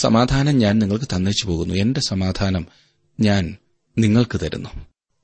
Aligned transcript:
സമാധാനം 0.00 0.58
ഞാൻ 0.58 0.78
നിങ്ങൾക്ക് 0.78 1.04
തന്നേച്ചു 1.04 1.46
പോകുന്നു. 1.46 1.74
എന്റെ 1.74 2.00
സമാധാനം 2.08 2.66
ഞാൻ 3.20 3.56
നിങ്ങൾക്ക് 3.98 4.40
തരുന്നു. 4.40 4.68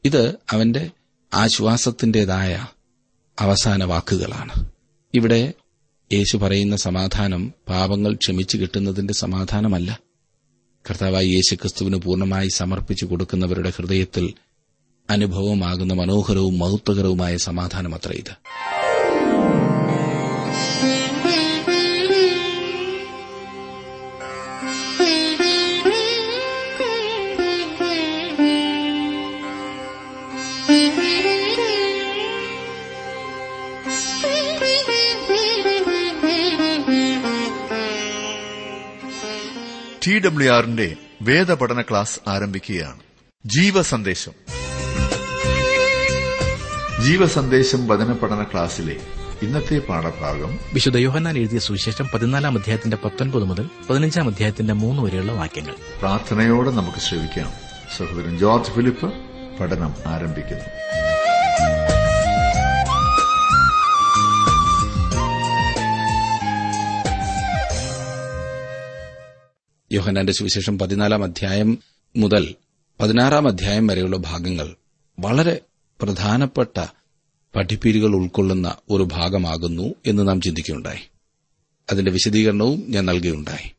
ഇത് 0.05 0.37
അവന്റെ 0.53 0.91
ആശ്വാസത്തിന്റെതായ 1.35 2.67
അവസാന 3.41 3.85
വാക്കുകളാണ്. 3.85 4.71
ഇവിടെ 5.15 5.53
യേശു 6.13 6.37
പറയുന്ന 6.37 6.77
സമാധാനം 6.77 7.53
പാപങ്ങൾ 7.69 8.15
ക്ഷമിച്ചു 8.15 8.57
കിട്ടുന്നതിന്റെ 8.57 9.15
സമാധാനമല്ല. 9.15 10.01
കർത്താവായി 10.91 11.29
യേശു 11.29 11.55
ക്രിസ്തുവിന് 11.55 11.97
പൂർണമായി 11.97 12.49
സമർപ്പിച്ചു 12.49 13.05
കൊടുക്കുന്നവരുടെ 13.05 13.73
ഹൃദയത്തിൽ 13.77 14.35
അനുഭവമാകുന്ന 15.11 15.95
മനോഹരവും 15.95 16.59
മഹത്വകരവുമായ 16.59 17.37
സമാധാനമത്ര 17.37 18.13
ഇത്. 18.13 18.35
ടി 40.07 40.19
ഡബ്ല്യു 40.19 40.53
ആറിന്റെ 40.53 40.97
വേദപഠന 41.23 41.83
ക്ലാസ് 41.83 42.21
ആരംഭിക്കുകയാണ്. 42.29 42.99
ജീവസന്ദേശം. 43.47 44.33
ജീവസന്ദേശം 47.05 47.89
വചന 47.89 48.13
പഠന 48.13 48.43
ക്ലാസ്സിലെ 48.43 48.97
ഇന്നത്തെ 49.43 49.79
പാഠഭാഗം 49.79 50.59
വിശുദ്ധ 50.73 50.97
യോഹന്നാൻ 50.97 51.39
എഴുതിയ 51.39 51.59
സുവിശേഷം 51.59 52.09
പതിനാലാം 52.15 52.59
അധ്യായത്തിന്റെ 52.59 52.97
പത്തൊൻപത് 53.05 53.45
മുതൽ 53.45 53.69
പതിനഞ്ചാം 53.91 54.29
അധ്യായത്തിന്റെ 54.29 54.75
മൂന്ന് 54.75 55.03
വരെയുള്ള 55.03 55.33
വാക്യങ്ങൾ. 55.33 55.75
പ്രാർത്ഥനയോടെ 55.99 56.71
നമുക്ക് 56.71 56.99
ശ്രമിക്കാം 56.99 57.53
സഹോദരൻ 57.97 58.39
ജോർജ് 58.39 58.71
ഫിലിപ്പ് 58.71 59.15
പഠനം 59.61 59.95
ആരംഭിക്കുന്നു. 60.07 60.65
യോഹനാന്റെ 69.95 70.33
സുവിശേഷം 70.33 70.79
പതിനാലാം 70.79 71.25
അധ്യായം 71.25 71.79
മുതൽ 72.17 72.55
പതിനാറാം 73.01 73.49
അധ്യായം 73.49 73.87
വരെയുള്ള 73.87 74.17
ഭാഗങ്ങൾ 74.17 74.77
വളരെ 75.19 75.61
പ്രധാനപ്പെട്ട 76.03 76.87
പഠിപ്പീരുകൾ 77.57 78.15
ഉൾക്കൊള്ളുന്ന 78.15 78.77
ഒരു 78.91 79.03
ഭാഗമാകുന്നു 79.03 79.95
എന്ന് 80.07 80.29
നാം 80.29 80.41
ചിന്തിക്കുകയുണ്ടായി. 80.41 80.99
അതിന്റെ 81.93 82.11
വിശദീകരണവും 82.11 82.85
ഞാൻ 82.89 83.07
നൽകുകയുണ്ടായി. 83.07 83.71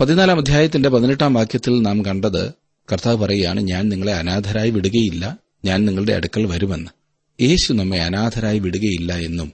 പതിനാലാം 0.00 0.38
അധ്യായത്തിന്റെ 0.38 0.88
പതിനെട്ടാം 0.88 1.34
വാക്യത്തിൽ 1.34 1.82
നാം 1.82 2.04
കണ്ടത് 2.04 2.52
കർത്താവ് 2.92 3.16
പറയുകയാണ് 3.16 3.60
ഞാൻ 3.60 3.88
നിങ്ങളെ 3.88 4.14
അനാഥരായി 4.14 4.70
വിടുകയില്ല 4.70 5.38
ഞാൻ 5.64 5.84
നിങ്ങളുടെ 5.84 6.12
അടുക്കൽ 6.12 6.46
വരുമെന്ന്. 6.46 6.90
യേശു 7.42 7.72
നമ്മെ 7.72 8.02
അനാഥരായി 8.02 8.58
വിടുകയില്ല 8.58 9.12
എന്നും 9.12 9.52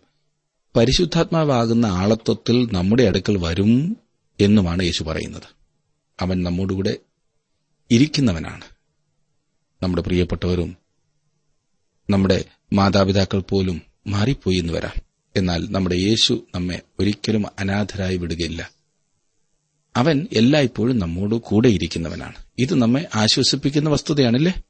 പരിശുദ്ധാത്മാവാകുന്ന 0.77 1.87
ആളത്വത്തിൽ 1.87 2.69
നമ്മുടെ 2.73 3.03
അടുക്കൽ 3.03 3.39
വരും 3.39 3.97
എന്നുമാണ് 4.41 4.83
യേശു 4.83 5.05
പറയുന്നത്. 5.05 5.62
അവൻ 6.23 6.43
നമ്മോടുകൂടെ 6.43 6.97
ഇരിക്കുന്നവനാണ്. 7.91 8.61
നമ്മുടെ 9.83 10.03
പ്രിയപ്പെട്ടവരും 10.03 10.77
നമ്മുടെ 12.11 12.45
മാതാപിതാക്കൾ 12.73 13.41
പോലും 13.41 13.83
മാറിപ്പോയി 14.07 14.57
എന്ന് 14.57 14.73
വരാം. 14.73 15.03
എന്നാൽ 15.37 15.67
നമ്മുടെ 15.71 15.95
യേശു 15.95 16.47
നമ്മെ 16.55 16.83
ഒരിക്കലും 17.01 17.45
അനാഥരായി 17.59 18.17
വിടുകയില്ല. 18.17 18.71
അവൻ 19.97 20.27
എല്ലായ്പ്പോഴും 20.33 20.99
നമ്മോട് 20.99 21.35
കൂടെ 21.35 21.69
ഇരിക്കുന്നവനാണ്. 21.69 22.35
ഇത് 22.59 22.75
നമ്മെ 22.75 23.09
ആശ്വസിപ്പിക്കുന്ന 23.15 23.91
വസ്തുതയാണല്ലേ? 23.91 24.63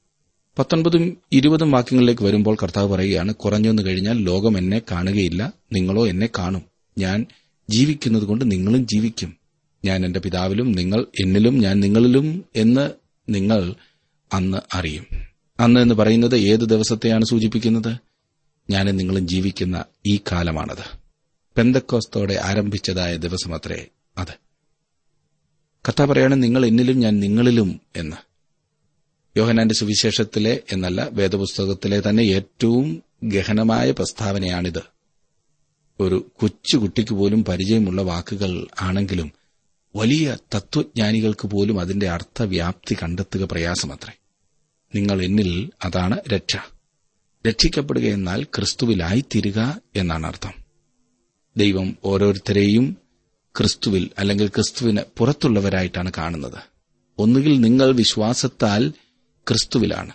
പത്തൊൻപതും 0.59 1.19
ഇരുപതും 1.33 1.71
വാക്യങ്ങളിലേക്ക് 1.71 2.23
വരുമ്പോൾ 2.23 2.57
കർത്താവ് 2.63 2.93
പറയുകയാണ് 2.93 3.35
കുറഞ്ഞൊന്നു 3.35 3.83
കഴിഞ്ഞാൽ 3.83 4.19
ലോകം 4.19 4.59
എന്നെ 4.59 4.83
കാണുകയില്ല 4.91 5.53
നിങ്ങളോ 5.73 6.07
എന്നെ 6.07 6.29
കാണും. 6.39 6.63
ഞാൻ 6.99 7.27
ജീവിക്കുന്നതുകൊണ്ട് 7.71 8.51
നിങ്ങളും 8.51 8.87
ജീവിക്കും. 8.87 9.42
ഞാൻ 9.85 10.07
എന്റെ 10.07 10.21
പിതാവിലും 10.21 10.73
നിങ്ങൾ 10.73 11.07
എന്നിലും 11.21 11.59
ഞാൻ 11.59 11.81
നിങ്ങളിലും 11.81 12.45
എന്ന് 12.57 12.91
നിങ്ങൾ 13.29 13.75
അന്ന് 14.33 14.59
അറിയും. 14.75 15.07
അന്ന് 15.61 15.81
എന്ന് 15.81 15.95
പറയുന്നത് 15.95 16.37
ഏത് 16.37 16.61
ദിവസത്തെയാണ് 16.61 17.25
സൂചിപ്പിക്കുന്നത്? 17.25 17.97
ഞാനും 18.71 18.97
നിങ്ങളും 18.97 19.29
ജീവിക്കുന്ന 19.29 19.85
ഈ 20.07 20.21
കാലമാണത്. 20.33 20.99
പെന്തക്കോസ്തോടെ 21.57 22.41
ആരംഭിച്ചതായ 22.43 23.17
ദിവസമത്രേ 23.17 23.87
അത്. 24.19 24.35
കഥ 25.89 26.05
പറയാണ് 26.05 26.43
നിങ്ങൾ 26.43 26.67
എന്നിലും 26.67 26.99
ഞാൻ 26.99 27.21
നിങ്ങളിലും 27.21 27.81
എന്ന്. 27.97 28.17
യോഹനാന്റെ 29.37 29.75
സുവിശേഷത്തിലെ 29.75 30.61
എന്നല്ല 30.73 31.09
വേദപുസ്തകത്തിലെ 31.13 32.03
തന്നെ 32.09 32.23
ഏറ്റവും 32.23 33.03
ഗഹനമായ 33.25 33.91
പ്രസ്താവനയാണിത്. 33.91 34.81
ഒരു 36.01 36.31
കൊച്ചുകുട്ടിക്ക് 36.41 37.15
പോലും 37.15 37.45
പരിചയമുള്ള 37.45 38.03
വാക്കുകൾ 38.03 38.67
ആണെങ്കിലും 38.81 39.42
വലിയ 39.97 40.37
തത്വജ്ഞാനികൾക്ക് 40.55 41.49
പോലും 41.49 41.81
അതിന്റെ 41.81 42.09
അർത്ഥവ്യാപ്തി 42.09 42.97
കണ്ടെത്തുക 43.03 43.49
പ്രയാസമത്രേ. 43.53 44.13
നിങ്ങൾ 44.95 45.23
എന്നിൽ 45.23 45.71
അതാണ് 45.85 46.19
രക്ഷ. 46.29 46.57
രക്ഷിക്കപ്പെടുക 47.49 48.03
എന്നാൽ 48.03 48.45
ക്രിസ്തുവിലായിത്തീരുക 48.45 49.81
എന്നാണ് 49.97 50.27
അർത്ഥം. 50.27 50.53
ദൈവം 51.57 51.97
ഓരോരുത്തരെയും 52.05 52.97
ക്രിസ്തുവിൽ 53.59 54.11
അല്ലെങ്കിൽ 54.19 54.49
ക്രിസ്തുവിന് 54.49 55.01
പുറത്തുള്ളവരായിട്ടാണ് 55.19 56.13
കാണുന്നത്. 56.19 56.59
ഒന്നുകിൽ 57.19 57.61
നിങ്ങൾ 57.61 57.93
വിശ്വാസത്താൽ 57.93 58.93
ക്രിസ്തുവിലാണ്. 59.49 60.13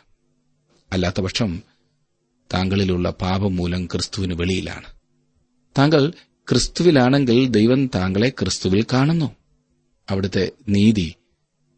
അല്ലാത്തപക്ഷം 0.92 1.64
താങ്കളിലുള്ള 2.54 3.10
പാപം 3.10 3.56
മൂലം 3.56 3.86
ക്രിസ്തുവിന് 3.86 4.34
വെളിയിലാണ്. 4.34 4.86
താങ്കൾ 5.78 6.14
ക്രിസ്തുവിലാണെങ്കിൽ 6.50 7.48
ദൈവം 7.48 7.88
താങ്കളെ 7.88 8.30
ക്രിസ്തുവിൽ 8.30 8.86
കാണുന്നു. 8.94 9.36
അവിടുത്തെ 10.10 10.52
നീതി 10.70 11.14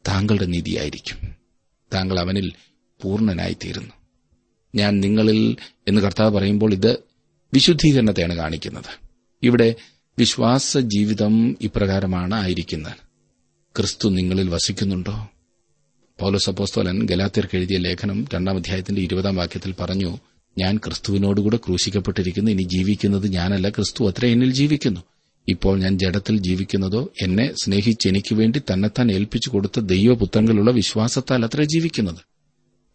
താങ്കളുടെ 0.08 0.46
നീതിയായിരിക്കും. 0.46 1.36
താങ്കൾ 1.94 2.20
അവനിൽ 2.20 2.52
പൂർണനായിത്തീരുന്നു. 3.04 3.94
ഞാൻ 4.76 5.00
നിങ്ങളിൽ 5.00 5.58
എന്ന് 5.88 6.02
കർത്താവ് 6.02 6.34
പറയുമ്പോൾ 6.34 6.74
ഇത് 6.74 6.98
വിശുദ്ധീകരണത്തെയാണ് 7.54 8.36
കാണിക്കുന്നത്. 8.36 9.08
ഇവിടെ 9.44 9.76
വിശ്വാസ 10.20 10.78
ജീവിതം 10.78 11.58
ഇപ്രകാരമാണ് 11.62 12.36
ആയിരിക്കുന്നത്. 12.36 12.94
ക്രിസ്തു 13.78 14.10
നിങ്ങളിൽ 14.10 14.50
വസിക്കുന്നുണ്ടോ? 14.50 15.28
പൗലോസ് 16.20 16.50
അപ്പോസ്തോലൻ 16.50 17.06
ഗലാത്തിർക്ക് 17.06 17.58
എഴുതിയ 17.58 17.78
ലേഖനം 17.78 18.26
രണ്ടാം 18.34 18.56
അധ്യായത്തിന്റെ 18.56 19.02
ഇരുപതാം 19.02 19.36
വാക്യത്തിൽ 19.36 19.76
പറഞ്ഞു 19.80 20.18
ഞാൻ 20.58 20.78
ക്രിസ്തുവിനോടുകൂടെ 20.78 21.58
ക്രൂശിക്കപ്പെട്ടിരിക്കുന്നു 21.58 22.52
ഇനി 22.52 22.62
ജീവിക്കുന്നത് 22.62 23.28
ഞാനല്ല 23.28 23.70
ക്രിസ്തു 23.70 24.08
അത്ര 24.08 24.26
എന്നിൽ 24.26 24.52
ജീവിക്കുന്നു. 24.52 25.00
ഇപ്പോൾ 25.50 25.80
ഞാൻ 25.80 26.00
ജഡത്തിൽ 26.00 26.38
ജീവിക്കുന്നതോ 26.38 27.14
എന്നെ 27.22 27.54
സ്നേഹിച്ച് 27.64 28.08
എനിക്ക് 28.08 28.36
വേണ്ടി 28.36 28.60
തന്നെത്താൻ 28.60 29.12
ഏൽപ്പിച്ചു 29.12 29.50
കൊടുത്ത 29.50 29.80
ദൈവപുത്രങ്ങളുള്ള 29.80 30.72
വിശ്വാസത്താൽ 30.72 31.46
അത്ര 31.46 31.64
ജീവിക്കുന്നത്. 31.64 32.18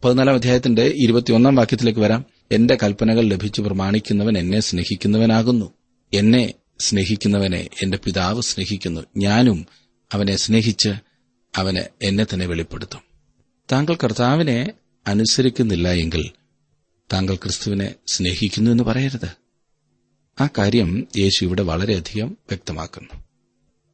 പതിനാലാം 0.03 0.35
അധ്യായത്തിന്റെ 0.35 0.93
ഇരുപത്തിയൊന്നാം 0.95 1.55
വാക്യത്തിലേക്ക് 1.55 1.99
വരാം. 1.99 2.25
എന്റെ 2.51 2.77
കൽപ്പനകൾ 2.83 3.23
ലഭിച്ചു 3.23 3.61
പ്രമാണിക്കുന്നവൻ 3.61 4.37
എന്നെ 4.37 4.59
സ്നേഹിക്കുന്നവനാകുന്നു. 4.59 5.73
എന്നെ 6.13 6.53
സ്നേഹിക്കുന്നവനെ 6.79 7.69
എന്റെ 7.83 7.99
പിതാവ് 8.05 8.41
സ്നേഹിക്കുന്നു. 8.41 9.01
ഞാനും 9.17 9.65
അവനെ 10.13 10.35
സ്നേഹിച്ച് 10.35 10.89
അവന് 11.55 12.05
എന്നെ 12.05 12.25
തന്നെ 12.33 12.45
വെളിപ്പെടുത്തും. 12.45 12.99
താങ്കൾ 13.71 13.97
കർത്താവിനെ 14.03 14.71
അനുസരിക്കുന്നില്ല 15.07 15.87
എങ്കിൽ 15.87 16.29
താങ്കൾ 17.13 17.35
ക്രിസ്തുവിനെ 17.35 17.95
സ്നേഹിക്കുന്നു 18.07 18.71
എന്ന് 18.71 18.83
പറയരുത്. 18.83 19.44
ആ 20.39 20.49
കാര്യം 20.57 21.07
യേശു 21.17 21.45
ഇവിടെ 21.45 21.61
വളരെയധികം 21.61 22.27
വ്യക്തമാക്കുന്നു. 22.27 23.23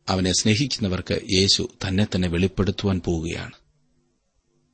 അവനെ 0.09 0.34
സ്നേഹിക്കുന്നവർക്ക് 0.34 1.22
യേശു 1.34 1.69
തന്നെ 1.88 2.07
തന്നെ 2.16 2.28
വെളിപ്പെടുത്തുവാൻ 2.28 3.01
പോവുകയാണ്. 3.06 3.51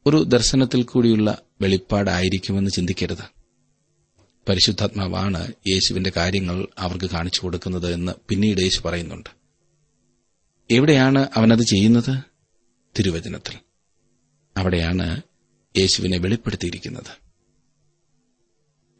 ഒരു 0.06 0.24
ദർശനത്തിൽ 0.24 0.84
കൂടിയുള്ള 0.84 1.38
വെളിപ്പാടായിരിക്കുമെന്ന് 1.62 2.72
ചിന്തിക്കരുത്. 2.72 3.38
പരിശുദ്ധാത്മാവാണ് 4.50 5.54
യേശുവിന്റെ 5.68 6.12
കാര്യങ്ങൾ 6.18 6.68
അവർക്ക് 6.78 7.06
കാണിച്ചു 7.06 7.42
കൊടുക്കുന്നത് 7.42 7.94
എന്ന് 7.94 8.12
പിന്നീട് 8.30 8.62
യേശു 8.62 8.82
പറയുന്നുണ്ട്. 8.82 9.30
എവിടെയാണ് 10.72 11.28
അവനത് 11.36 11.64
ചെയ്യുന്നത്? 11.64 12.20
തിരുവചനത്തിൽ. 13.00 13.56
അവിടെയാണ് 14.58 15.22
യേശുവിനെ 15.78 16.18
വെളിപ്പെടുത്തിയിരിക്കുന്നത്. 16.18 17.27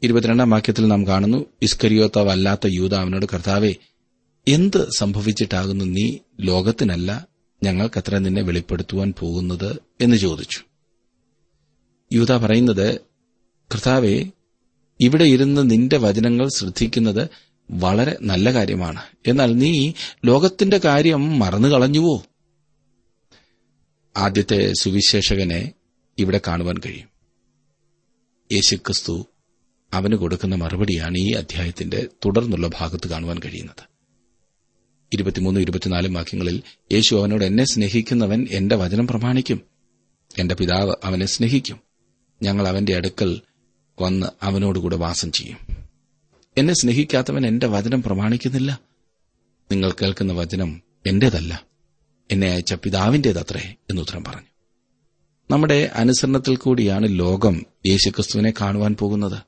ഇരുപത്തിരണ്ടാം 0.02 0.50
വാക്യത്തിൽ 0.50 0.88
നാം 0.88 1.06
കാണുന്നു 1.06 1.44
ഇസ്കരിയോത്താവല്ലാത്ത 1.62 2.66
യൂത 2.66 2.94
അവനോട് 2.94 3.26
കർത്താവെ 3.26 3.74
എന്ത് 4.48 4.88
സംഭവിച്ചിട്ടാകുന്നു 4.98 5.84
നീ 5.84 6.18
ലോകത്തിനല്ല 6.40 7.26
ഞങ്ങൾക്കത്ര 7.62 8.18
നിന്നെ 8.18 8.42
വെളിപ്പെടുത്തുവാൻ 8.42 9.14
പോകുന്നത്? 9.18 9.78
എന്ന് 10.00 10.16
ചോദിച്ചു. 10.16 10.60
യൂത 12.12 12.36
പറയുന്നത് 12.36 13.00
കർത്താവെ 13.74 14.24
ഇവിടെ 15.00 15.24
ഇരുന്ന് 15.24 15.70
നിന്റെ 15.70 15.98
വചനങ്ങൾ 15.98 16.48
ശ്രദ്ധിക്കുന്നത് 16.48 17.28
വളരെ 17.70 18.18
നല്ല 18.22 18.52
കാര്യമാണ്. 18.52 19.02
എന്നാൽ 19.26 19.52
നീ 19.52 19.92
ലോകത്തിന്റെ 20.26 20.80
കാര്യം 20.84 21.38
മറന്നു 21.38 21.68
കളഞ്ഞുവോ? 21.68 22.22
ആദ്യത്തെ 24.16 24.72
സുവിശേഷകനെ 24.80 25.72
ഇവിടെ 26.18 26.40
കാണുവാൻ 26.46 26.74
കഴിയും. 26.78 27.08
യേശുക്രിസ്തു 28.52 29.26
അവന് 29.92 30.14
കൊടുക്കുന്ന 30.14 30.54
മറുപടിയാണ് 30.54 31.16
ഈ 31.18 31.32
അധ്യായത്തിന്റെ 31.32 32.08
തുടർന്നുള്ള 32.26 32.70
ഭാഗത്ത് 32.78 33.08
കാണുവാൻ 33.08 33.38
കഴിയുന്നത്. 33.38 33.88
ഇരുപത്തിമൂന്ന് 35.12 35.60
ഇരുപത്തിനാലും 35.60 36.14
വാക്യങ്ങളിൽ 36.14 36.62
യേശു 36.92 37.14
അവനോട് 37.14 37.44
എന്നെ 37.44 37.64
സ്നേഹിക്കുന്നവൻ 37.64 38.46
എന്റെ 38.50 38.76
വചനം 38.76 39.06
പ്രമാണിക്കും. 39.06 39.60
എന്റെ 40.38 40.54
പിതാവ് 40.54 40.94
അവനെ 41.04 41.26
സ്നേഹിക്കും. 41.26 41.80
ഞങ്ങൾ 42.42 42.68
അവന്റെ 42.68 42.96
അടുക്കൽ 42.96 43.40
വന്ന് 44.00 44.26
അവനോടുകൂടെ 44.42 44.96
വാസം 44.96 45.32
ചെയ്യും. 45.32 45.56
എന്നെ 46.56 46.74
സ്നേഹിക്കാത്തവൻ 46.74 47.46
എന്റെ 47.46 47.66
വചനം 47.66 48.02
പ്രമാണിക്കുന്നില്ല. 48.02 48.80
നിങ്ങൾ 49.70 49.90
കേൾക്കുന്ന 49.90 50.32
വചനം 50.32 50.82
എന്റേതല്ല. 51.06 51.64
എന്നെ 52.30 52.50
അയച്ച 52.50 52.74
പിതാവിന്റേതത്രേ 52.74 53.74
എന്നുത്തരം 53.90 54.24
പറഞ്ഞു. 54.24 54.46
നമ്മുടെ 55.50 55.90
അനുസരണത്തിൽ 55.94 56.56
കൂടിയാണ് 56.56 57.06
ലോകം 57.08 57.66
യേശുക്രിസ്തുവിനെ 57.88 58.52
കാണുവാൻ 58.60 58.94
പോകുന്നത്. 58.94 59.38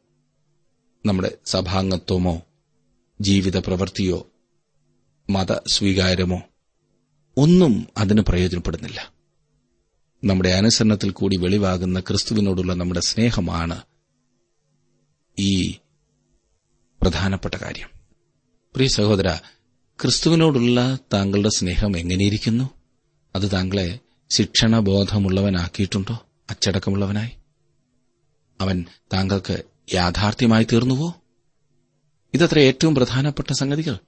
നമ്മുടെ 1.07 1.39
സഭാംഗത്വമോ 1.47 2.43
ജീവിത 3.21 3.57
പ്രവൃത്തിയോ 3.57 4.27
മതസ്വീകാരമോ 5.31 6.43
ഒന്നും 7.37 7.87
അതിന് 7.99 8.21
പ്രയോജനപ്പെടുന്നില്ല. 8.21 9.13
നമ്മുടെ 10.25 10.49
അനുസരണത്തിൽ 10.49 11.11
കൂടി 11.11 11.37
വെളിവാകുന്ന 11.37 12.01
ക്രിസ്തുവിനോടുള്ള 12.01 12.75
നമ്മുടെ 12.75 13.01
സ്നേഹമാണ് 13.01 13.83
ഈ 15.39 15.71
പ്രധാനപ്പെട്ട 17.03 17.55
കാര്യം. 17.55 17.89
പ്രിയ 18.75 18.89
സഹോദര 18.89 19.37
ക്രിസ്തുവിനോടുള്ള 20.03 20.99
താങ്കളുടെ 21.13 21.49
സ്നേഹം 21.49 21.99
എങ്ങനെയിരിക്കുന്നു? 21.99 22.71
അത് 23.35 23.53
താങ്കളെ 23.53 23.99
ശിക്ഷണബോധമുള്ളവനാക്കിയിട്ടുണ്ടോ? 24.31 26.27
അച്ചടക്കമുള്ളവനായി? 26.51 27.31
അവൻ 28.61 28.85
താങ്കൾക്ക് 29.13 29.65
യാഥാർത്ഥ്യമായി 29.95 30.65
തീർന്നുവോ? 30.65 31.15
ഇതത്ര 32.35 32.59
ഏറ്റവും 32.59 32.95
പ്രധാനപ്പെട്ട 32.95 33.53
സംഗതികൾ. 33.53 33.99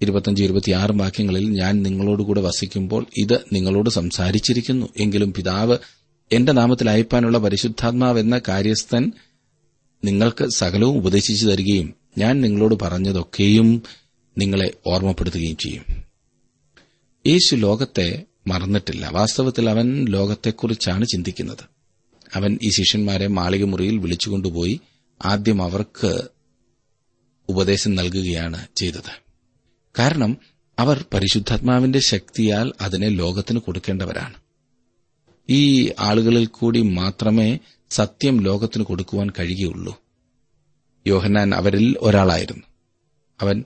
ഇരുപത്തഞ്ച് 0.00 0.44
ഇരുപത്തിയാറ് 0.44 0.90
വാക്യങ്ങളിൽ 0.92 1.50
ഞാൻ 1.50 1.82
നിങ്ങളോടുകൂടെ 1.82 2.40
വസിക്കുമ്പോൾ 2.40 3.06
ഇത് 3.16 3.40
നിങ്ങളോട് 3.52 3.90
സംസാരിച്ചിരിക്കുന്നു. 3.90 4.88
എങ്കിലും 4.96 5.32
പിതാവ് 5.32 5.78
എന്റെ 6.32 6.52
നാമത്തിൽ 6.52 6.90
അയപ്പാനുള്ള 6.90 7.38
പരിശുദ്ധാത്മാവ് 7.38 8.20
എന്ന 8.20 8.40
കാര്യസ്ഥൻ 8.48 9.12
നിങ്ങൾക്ക് 10.04 10.48
സകലവും 10.48 10.96
ഉപദേശിച്ചു 10.96 11.46
തരികയും 11.46 11.94
ഞാൻ 12.18 12.40
നിങ്ങളോട് 12.40 12.74
പറഞ്ഞതൊക്കെയും 12.82 13.82
നിങ്ങളെ 14.38 14.70
ഓർമ്മപ്പെടുത്തുകയും 14.86 15.56
ചെയ്യും. 15.56 15.84
യേശു 17.26 17.56
ലോകത്തെ 17.56 18.24
മറന്നിട്ടില്ല. 18.46 19.10
വാസ്തവത്തിൽ 19.12 19.70
അവൻ 19.70 20.04
ലോകത്തെക്കുറിച്ചാണ് 20.08 21.04
ചിന്തിക്കുന്നത്. 21.04 21.64
അവൻ 22.34 22.58
ഈ 22.62 22.70
ശിഷ്യന്മാരെ 22.70 23.26
മാളികമുറിയിൽ 23.26 23.98
വിളിച്ചുകൊണ്ടുപോയി 23.98 24.80
ആദ്യം 25.24 25.62
അവർക്ക് 25.62 26.28
ഉപദേശം 27.48 27.94
നൽകുകയാണ് 27.94 28.66
ചെയ്തത്. 28.76 29.22
കാരണം 29.98 30.36
അവർ 30.78 31.04
പരിശുദ്ധാത്മാവിന്റെ 31.14 31.98
ശക്തിയാൽ 31.98 32.72
അതിനെ 32.80 33.08
ലോകത്തിന് 33.08 33.58
കൊടുക്കേണ്ടവരാണ്. 33.58 34.34
ഈ 35.48 35.92
ആളുകളിൽ 35.98 36.46
കൂടി 36.46 36.82
മാത്രമേ 36.82 37.58
സത്യം 37.90 38.40
ലോകത്തിന് 38.40 38.84
കൊടുക്കുവാൻ 38.84 39.30
കഴിയുകയുള്ളൂ. 39.38 40.02
യോഹന്നാൻ 41.06 41.54
അവരിൽ 41.54 41.96
ഒരാളായിരുന്നു. 42.00 42.66
അവൻ 43.40 43.64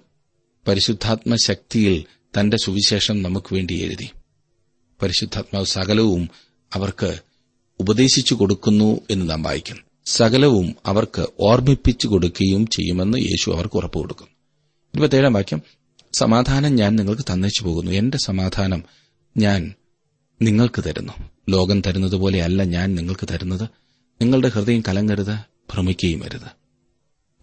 പരിശുദ്ധാത്മ 0.68 1.36
ശക്തിയിൽ 1.36 2.04
തന്റെ 2.40 2.56
സുവിശേഷം 2.56 3.22
നമുക്ക് 3.22 3.54
വേണ്ടി 3.54 3.74
എഴുതി. 3.74 4.10
പരിശുദ്ധാത്മാവ് 5.02 5.66
സകലവും 5.66 6.28
അവർക്ക് 6.74 7.20
ഉപദേശിച്ചു 7.80 8.34
കൊടുക്കുന്നു 8.34 9.00
എന്ന് 9.10 9.30
നാം 9.30 9.42
വായിക്കുന്നു. 9.42 9.82
സകലവും 10.06 10.76
അവർക്ക് 10.86 11.26
ഓർമ്മിപ്പിച്ചു 11.40 12.06
കൊടുക്കുകയും 12.06 12.66
ചെയ്യുമെന്ന് 12.66 13.18
യേശു 13.18 13.50
അവർക്ക് 13.50 13.76
ഉറപ്പു 13.76 13.98
കൊടുക്കുന്നു. 13.98 14.30
ഇരുപത്തേഴാം 14.94 15.32
വാക്യം. 15.32 15.62
സമാധാനം 16.12 16.74
ഞാൻ 16.74 16.96
നിങ്ങൾക്ക് 16.96 17.22
തന്നേച്ചു 17.22 17.64
പോകുന്നു. 17.64 17.92
എന്റെ 17.92 18.18
സമാധാനം 18.24 18.82
ഞാൻ 19.36 19.74
നിങ്ങൾക്ക് 20.42 20.84
തരുന്നു. 20.84 21.12
ലോകം 21.48 21.80
തരുന്നത് 21.80 22.16
പോലെയല്ല 22.16 22.62
ഞാൻ 22.62 22.94
നിങ്ങൾക്ക് 22.94 23.28
തരുന്നത്. 23.30 23.62
നിങ്ങളുടെ 24.22 24.48
ഹൃദയം 24.48 24.82
കലങ്ങരുത് 24.88 25.34
ഭ്രമിക്കുകയും 25.72 26.24
അരുത്. 26.24 26.64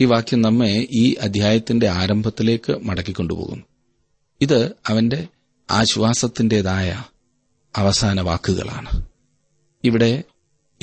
ഈ 0.02 0.06
വാക്യം 0.06 0.42
നമ്മെ 0.42 0.88
ഈ 0.92 1.14
അധ്യായത്തിന്റെ 1.14 1.90
ആരംഭത്തിലേക്ക് 1.90 2.74
മടക്കിക്കൊണ്ടുപോകുന്നു. 2.74 3.66
ഇത് 4.42 4.76
അവന്റെ 4.88 5.28
ആശ്വാസത്തിന്റേതായ 5.72 7.04
അവസാന 7.76 8.22
വാക്കുകളാണ്. 8.22 9.06
ഇവിടെ 9.84 10.24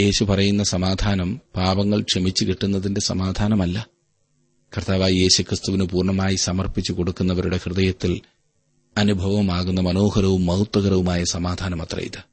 യേശു 0.00 0.24
പറയുന്ന 0.24 0.62
സമാധാനം 0.62 1.40
പാപങ്ങൾ 1.56 2.02
ക്ഷമിച്ചു 2.02 2.44
കിട്ടുന്നതിന്റെ 2.44 3.00
സമാധാനമല്ല. 3.00 3.88
കർത്താവായി 4.76 5.14
യേശുക്രിസ്തുവിന് 5.14 5.84
പൂർണമായി 5.84 6.34
സമർപ്പിച്ചു 6.34 6.92
കൊടുക്കുന്നവരുടെ 6.92 7.60
ഹൃദയത്തിൽ 7.64 8.20
അനുഭവമാകുന്ന 8.98 9.80
മനോഹരവും 9.80 10.46
മഹത്വകരവുമായ 10.46 11.24
സമാധാനമത്ര 11.24 11.98
ഇത്. 11.98 12.24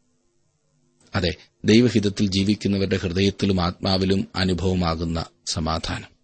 അതെ 1.15 1.35
ദൈവഹിതത്തിൽ 1.65 2.27
ജീവിക്കുന്നവരുടെ 2.27 2.97
ഹൃദയത്തിലും 2.97 3.61
ആത്മാവിലും 3.61 4.27
അനുഭവമാകുന്ന 4.35 5.25
സമാധാനം. 5.49 6.15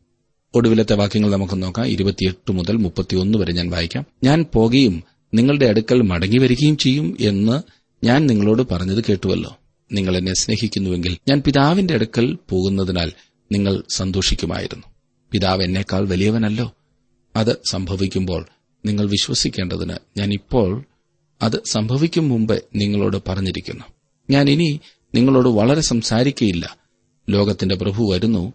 ഒടുവിലത്തെ 0.55 0.95
വാക്യങ്ങൾ 0.95 1.31
നമുക്ക് 1.31 1.63
നോക്കാം. 1.63 1.88
ഇരുപത്തിയെട്ട് 1.88 2.51
മുതൽ 2.51 2.75
മുപ്പത്തിയൊന്ന് 2.75 3.38
വരെ 3.38 3.53
ഞാൻ 3.53 3.69
വായിക്കാം. 3.69 4.05
ഞാൻ 4.23 4.45
പോകുകയും 4.53 5.03
നിങ്ങളുടെ 5.33 5.65
അടുക്കൽ 5.65 6.01
മടങ്ങി 6.01 6.38
വരികയും 6.38 6.77
ചെയ്യും 6.77 7.17
എന്ന് 7.19 7.61
ഞാൻ 8.05 8.27
നിങ്ങളോട് 8.27 8.61
പറഞ്ഞത് 8.71 9.03
കേട്ടുവല്ലോ. 9.09 9.57
നിങ്ങൾ 9.91 10.17
എന്നെ 10.17 10.33
സ്നേഹിക്കുന്നുവെങ്കിൽ 10.33 11.17
ഞാൻ 11.29 11.41
പിതാവിന്റെ 11.41 11.93
അടുക്കൽ 11.93 12.38
പോകുന്നതിനാൽ 12.49 13.11
നിങ്ങൾ 13.51 13.83
സന്തോഷിക്കുമായിരുന്നു. 13.95 14.83
പിതാവ് 15.31 15.63
എന്നേക്കാൾ 15.63 16.07
വലിയവനല്ലോ. 16.07 16.75
അത് 17.35 17.61
സംഭവിക്കുമ്പോൾ 17.71 18.45
നിങ്ങൾ 18.85 19.07
വിശ്വസിക്കേണ്ടതിന് 19.07 19.93
ഞാൻ 20.17 20.33
ഇപ്പോൾ 20.33 20.85
അത് 21.41 21.63
സംഭവിക്കും 21.65 22.29
മുമ്പ് 22.29 22.63
നിങ്ങളോട് 22.75 23.17
പറഞ്ഞിരിക്കുന്നു. 23.27 23.83
ഞാൻ 24.29 24.49
ഇനി 24.49 24.79
നിങ്ങളോട് 25.15 25.49
വളരെ 25.49 25.81
സംസാരിക്കയില്ല. 25.81 26.77
ലോകത്തിന്റെ 27.29 27.75
പ്രഭു 27.75 28.13
വരുന്നു. 28.13 28.53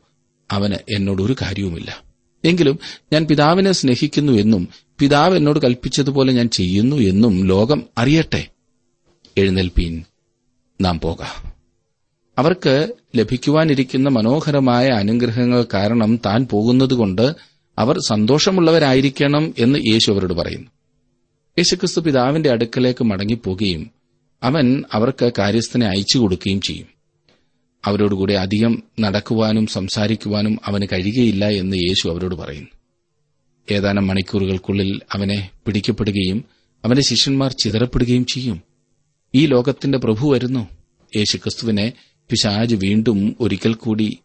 അവന് 0.50 0.75
എന്നോട് 0.97 1.23
ഒരു 1.23 1.37
കാര്യവുമില്ല. 1.43 2.03
എങ്കിലും 2.44 2.79
ഞാൻ 3.12 3.25
പിതാവിനെ 3.25 3.73
സ്നേഹിക്കുന്നു 3.73 4.33
എന്നും 4.33 4.69
പിതാവ് 4.99 5.37
എന്നോട് 5.37 5.59
കൽപ്പിച്ചതുപോലെ 5.59 6.33
ഞാൻ 6.33 6.49
ചെയ്യുന്നു 6.49 6.97
എന്നും 6.97 7.47
ലോകം 7.47 7.83
അറിയട്ടെ. 7.99 8.49
എഴുന്നേൽപ്പീൻ. 9.37 10.05
നാം 10.81 11.00
പോകാം. 11.00 11.52
അവർക്ക് 12.38 12.92
ലഭിക്കുവാനിരിക്കുന്ന 13.16 14.09
മനോഹരമായ 14.09 14.87
അനുഗ്രഹങ്ങൾ 14.87 15.64
കാരണം 15.75 16.21
താൻ 16.26 16.47
പോകുന്നതുകൊണ്ട് 16.50 17.35
അവർ 17.78 17.99
സന്തോഷമുള്ളവരായിരിക്കണം 18.09 19.54
എന്ന് 19.59 19.78
യേശു 19.87 20.11
അവരോട് 20.11 20.35
പറയുന്നു. 20.35 20.66
യേശുക്രിസ്തു 21.59 22.00
പിതാവിന്റെ 22.00 22.50
അടുക്കലേക്ക് 22.50 23.04
മടങ്ങിപ്പോകുകയും 23.04 23.90
അവൻ 24.42 24.85
അവർക്ക് 24.92 25.33
കാര്യസ്ഥനെ 25.38 25.87
അയച്ചു 25.87 26.18
കൊടുക്കുകയും 26.18 26.61
ചെയ്യും. 26.61 26.87
അവരോടുകൂടി 27.85 28.35
അധികം 28.35 28.83
നടക്കുവാനും 29.00 29.66
സംസാരിക്കുവാനും 29.66 30.59
അവന് 30.66 30.87
കഴിയുകയില്ല 30.92 31.49
എന്ന് 31.49 31.76
യേശു 31.76 32.09
അവരോട് 32.09 32.35
പറയുന്നു. 32.35 32.68
ഏതാനും 33.71 34.06
മണിക്കൂറുകൾക്കുള്ളിൽ 34.06 35.00
അവനെ 35.12 35.50
പിടിക്കപ്പെടുകയും 35.66 36.45
അവന്റെ 36.85 37.02
ശിഷ്യന്മാർ 37.02 37.52
ചിതറപ്പെടുകയും 37.52 38.26
ചെയ്യും. 38.26 38.65
ഈ 39.37 39.47
ലോകത്തിന്റെ 39.47 39.99
പ്രഭു 39.99 40.33
വരുന്നു. 40.33 40.69
യേശുക്രിസ്തുവിനെ 41.16 41.93
പിശാജ് 42.31 42.75
വീണ്ടും 42.75 43.37
ഒരിക്കൽ 43.40 43.75
കൂടി 43.75 44.19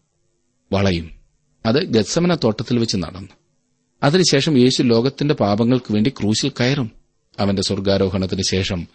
വളയും. 0.72 1.10
അത് 1.66 1.84
ഗത്സമന 1.84 2.34
തോട്ടത്തിൽ 2.34 2.78
വെച്ച് 2.78 2.96
നടന്നു. 2.96 3.28
അതിനുശേഷം 4.02 4.58
യേശു 4.58 4.82
ലോകത്തിന്റെ 4.82 5.34
പാപങ്ങൾക്ക് 5.34 5.94
വേണ്ടി 5.94 6.10
ക്രൂശിൽ 6.10 6.52
കയറും. 6.60 6.90
അവന്റെ 7.38 7.62
സ്വർഗാരോഹണത്തിന് 7.62 8.42
ശേഷം 8.50 8.86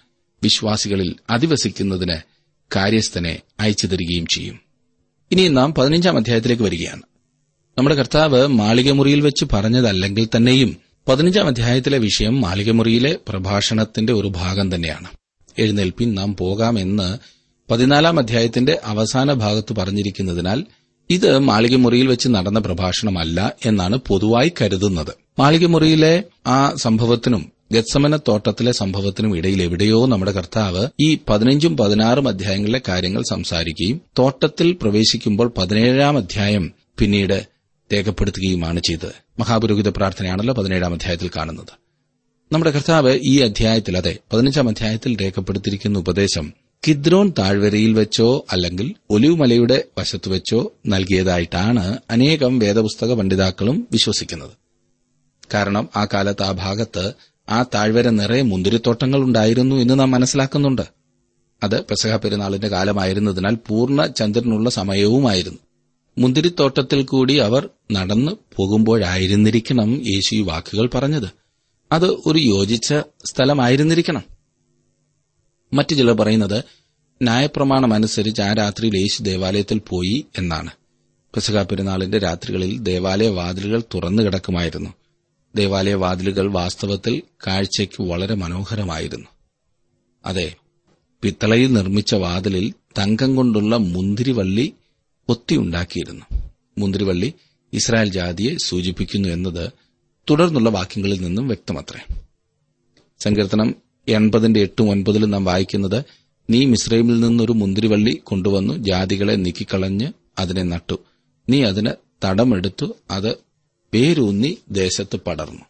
വിശ്വാസികളിൽ 0.44 1.16
അധിവസിക്കുന്നതിന് 1.30 2.16
കാര്യസ്ഥനെ 2.76 3.40
അയച്ചു 3.60 3.88
തരികയും 3.88 4.26
ചെയ്യും. 4.26 4.60
ഇനി 5.32 5.48
നാം 5.48 5.74
പതിനഞ്ചാം 5.74 6.18
അധ്യായത്തിലേക്ക് 6.18 6.64
വരികയാണ്. 6.64 7.02
നമ്മുടെ 7.78 7.96
കർത്താവ് 7.96 8.48
മാളികമുറിയിൽ 8.48 9.22
വെച്ച് 9.22 9.46
പറഞ്ഞതല്ലെങ്കിൽ 9.54 10.28
തന്നെയും 10.36 10.78
പതിനഞ്ചാം 11.08 11.48
അധ്യായത്തിലെ 11.48 11.98
വിഷയം 11.98 12.42
മാളികമുറിയിലെ 12.42 13.18
പ്രഭാഷണത്തിന്റെ 13.28 14.14
ഒരു 14.14 14.28
ഭാഗം 14.28 14.76
തന്നെയാണ്. 14.76 15.17
എഴുന്നേൽപ്പിൻ 15.58 16.16
നാം 16.16 16.36
പോകാമെന്ന് 16.36 17.18
പതിനാലാം 17.72 18.20
അധ്യായത്തിന്റെ 18.20 18.80
അവസാന 18.84 19.34
ഭാഗത്ത് 19.34 19.74
പറഞ്ഞിരിക്കുന്നതിനാൽ 19.74 20.64
ഇത് 21.10 21.40
മാളികമുറിയിൽ 21.40 22.08
വെച്ച് 22.08 22.30
നടന്ന 22.30 22.60
പ്രഭാഷണമല്ല 22.60 23.54
എന്നാണ് 23.66 24.00
പൊതുവായി 24.08 24.52
കരുതുന്നത്. 24.62 25.14
മാളികമുറിയിലെ 25.40 26.24
ആ 26.48 26.74
സംഭവത്തിനും 26.76 27.52
ഗത്സമന 27.72 28.18
തോട്ടത്തിലെ 28.18 28.72
സംഭവത്തിനും 28.72 29.38
ഇടയിൽ 29.38 29.62
എവിടെയോ 29.62 30.06
നമ്മുടെ 30.06 30.32
കർത്താവ് 30.32 30.88
ഈ 31.00 31.18
പതിനഞ്ചും 31.30 31.78
പതിനാറും 31.78 32.28
അധ്യായങ്ങളിലെ 32.28 32.82
കാര്യങ്ങൾ 32.88 33.24
സംസാരിക്കുകയും 33.30 34.02
തോട്ടത്തിൽ 34.20 34.78
പ്രവേശിക്കുമ്പോൾ 34.82 35.54
പതിനേഴാം 35.58 36.18
അധ്യായം 36.18 36.74
പിന്നീട് 37.00 37.48
രേഖപ്പെടുത്തുകയുമാണ് 37.94 38.80
ചെയ്തത്. 38.80 39.12
മഹാപുരോഹിത 39.40 39.90
പ്രാർത്ഥനയാണല്ലോ 39.90 40.54
പതിനേഴാം 40.54 40.94
അധ്യായത്തിൽ 40.94 41.30
കാണുന്നത്. 41.38 41.87
നമ്മുടെ 42.52 42.72
കർത്താവ് 42.72 43.20
ഈ 43.24 43.40
അധ്യായത്തിൽ 43.40 43.98
അതെ 43.98 44.18
പതിനഞ്ചാം 44.34 44.70
അധ്യായത്തിൽ 44.70 45.22
രേഖപ്പെടുത്തിയിരിക്കുന്ന 45.22 46.00
ഉപദേശം 46.00 46.54
കിദ്രോൻ 46.88 47.34
താഴ്വരയിൽ 47.40 47.94
വെച്ചോ 47.94 48.46
അല്ലെങ്കിൽ 48.52 48.96
ഒലിവുമലയുടെ 49.10 49.84
വശത്ത് 49.98 50.30
വെച്ചോ 50.30 50.74
നൽകിയതായിട്ടാണ് 50.88 51.98
അനേകം 52.10 52.60
വേദപുസ്തക 52.60 53.14
പണ്ഡിതാക്കളും 53.14 53.88
വിശ്വസിക്കുന്നത്. 53.92 54.52
കാരണം 55.54 55.90
ആ 55.96 56.08
കാലത്ത് 56.14 56.44
ആ 56.44 56.52
ഭാഗത്ത് 56.52 57.14
ആ 57.50 57.64
താഴ്വര 57.64 58.10
നിറയെ 58.10 58.42
മുന്തിരിത്തോട്ടങ്ങൾ 58.42 59.20
ഉണ്ടായിരുന്നു 59.20 59.76
എന്ന് 59.76 60.00
നാം 60.00 60.12
മനസ്സിലാക്കുന്നുണ്ട്. 60.12 60.82
അത് 61.64 61.86
പെസഹ 61.86 62.16
പെരുന്നാളിന്റെ 62.16 62.68
കാലമായിരുന്നതിനാൽ 62.68 63.58
പൂർണ 63.68 64.06
ചന്ദ്രനുള്ള 64.06 64.70
സമയവുമായിരുന്നു. 64.70 65.60
മുന്തിരിത്തോട്ടത്തിൽ 66.18 67.04
കൂടി 67.04 67.36
അവർ 67.38 67.70
നടന്നു 67.92 68.32
പോകുമ്പോഴായിരുന്നിരിക്കണം 68.56 70.02
യേശു 70.08 70.36
വാക്കുകൾ 70.36 70.90
പറഞ്ഞത്. 70.96 71.47
അത് 71.92 72.06
ഒരു 72.06 72.40
യോജിച്ച 72.40 72.94
സ്ഥലമായിരുന്നിരിക്കണം. 73.26 74.24
മറ്റു 75.74 75.96
ചിലർ 75.96 76.14
പറയുന്നത് 76.14 76.64
ന്യായപ്രമാണം 77.22 77.94
അനുസരിച്ച് 77.94 78.42
ആ 78.42 78.54
രാത്രിയിൽ 78.54 78.98
യേശു 78.98 79.24
ദേവാലയത്തിൽ 79.24 79.80
പോയി 79.80 80.26
എന്നാണ്. 80.38 80.72
പെസഹ 81.36 81.62
പെരുന്നാളിന്റെ 81.62 82.18
രാത്രികളിൽ 82.18 82.80
ദേവാലയ 82.80 83.30
വാതിലുകൾ 83.30 83.84
തുറന്നു 83.94 84.24
കിടക്കുമായിരുന്നു. 84.24 84.90
ദേവാലയ 85.56 85.94
വാതിലുകൾ 85.94 86.52
വാസ്തവത്തിൽ 86.52 87.22
കാഴ്ചയ്ക്ക് 87.48 88.04
വളരെ 88.04 88.36
മനോഹരമായിരുന്നു. 88.36 89.28
അതെ 90.26 90.56
പിത്തളയിൽ 91.22 91.74
നിർമ്മിച്ച 91.74 92.16
വാതിലിൽ 92.16 92.74
തങ്കം 92.98 93.36
കൊണ്ടുള്ള 93.36 93.78
മുന്തിരിവള്ളി 93.78 94.74
ഒത്തിയുണ്ടാക്കിയിരുന്നു 95.30 96.26
മുന്തിരിവള്ളി 96.78 97.34
ഇസ്രായേൽ 97.74 98.12
ജാതിയെ 98.12 98.58
സൂചിപ്പിക്കുന്നു 98.58 99.30
എന്നത് 99.30 99.72
തുടർന്നുള്ള 100.30 100.70
വാക്യങ്ങളിൽ 100.70 101.22
നിന്നും 101.22 101.48
വ്യക്തമത്രേ. 101.48 102.02
സങ്കീർത്തനം 103.20 103.76
എൺപതിന്റെ 104.08 104.60
എട്ടും 104.60 104.90
ഒൻപതിലും 104.90 105.32
നാം 105.32 105.46
വായിക്കുന്നത് 105.46 106.06
നീ 106.50 106.66
മിശ്രൈമിൽ 106.66 107.20
നിന്നൊരു 107.20 107.52
മുന്തിരിവള്ളി 107.52 108.22
കൊണ്ടുവന്നു 108.24 108.74
ജാതികളെ 108.74 109.36
നീക്കിക്കളഞ്ഞ് 109.36 110.14
അതിനെ 110.40 110.64
നട്ടു. 110.64 110.98
നീ 111.50 111.64
അതിന് 111.64 111.92
തടമെടുത്തു 112.24 112.96
അത് 113.12 113.38
പേരൂന്നി 113.94 114.58
ദേശത്ത് 114.72 115.18
പടർന്നു. 115.18 115.66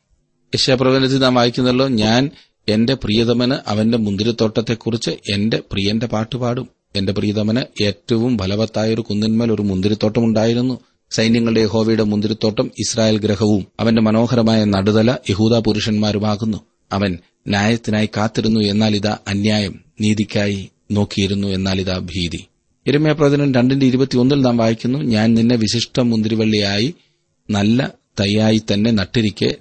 യശാപ്രവചനത്തിൽ 0.53 1.17
നാം 1.17 1.35
വായിക്കുന്നല്ലോ 1.35 1.87
ഞാൻ 1.87 2.29
എന്റെ 2.67 2.93
പ്രിയതമന് 2.93 3.69
അവന്റെ 3.69 3.97
മുന്തിരിത്തോട്ടത്തെക്കുറിച്ച് 3.97 5.11
എന്റെ 5.33 5.57
പ്രിയന്റെ 5.71 6.07
പാട്ടുപാടും 6.07 6.67
എന്റെ 6.95 7.13
പ്രിയതമന് 7.13 7.83
ഏറ്റവും 7.83 8.37
ഫലവത്തായ 8.37 8.93
ഒരു 8.93 9.01
കുന്നിന്മേൽ 9.01 9.51
ഒരു 9.51 9.61
മുന്തിരിത്തോട്ടം 9.61 10.23
ഉണ്ടായിരുന്നു 10.23 10.75
സൈന്യങ്ങളുടെ 11.11 11.59
യഹോവയുടെ 11.61 12.03
മുന്തിരിത്തോട്ടം 12.03 12.71
ഇസ്രായേൽ 12.79 13.19
ഗ്രഹവും 13.19 13.67
അവന്റെ 13.79 14.01
മനോഹരമായ 14.01 14.63
നടുതല 14.63 15.17
യഹൂദ 15.29 15.59
പുരുഷന്മാരുമാകുന്നു. 15.59 16.57
അവൻ 16.91 17.17
ന്യായത്തിനായി 17.47 18.09
കാത്തിരുന്നു 18.17 18.59
എന്നാൽ 18.59 18.95
ഇതാ 18.95 19.17
അന്യായം. 19.27 19.79
നീതിക്കായി 20.01 20.69
നോക്കിയിരുന്നു 20.91 21.47
എന്നാൽ 21.47 21.79
ഇതാ 21.79 21.97
ഭീതി. 21.97 22.45
ഇരമയ 22.87 23.11
പ്രവചനം 23.11 23.53
രണ്ടിന്റെ 23.53 23.85
ഇരുപത്തിയൊന്നിൽ 23.85 24.41
നാം 24.41 24.57
വായിക്കുന്നു 24.57 24.99
ഞാൻ 24.99 25.33
നിന്നെ 25.33 25.55
വിശിഷ്ട 25.55 25.99
മുന്തിരിവള്ളിയായി 25.99 26.95
നല്ല 27.49 27.91
തയ്യായി 28.19 28.61
തന്നെ 28.73 28.91
നട്ടിരിക്കെ. 28.91 29.55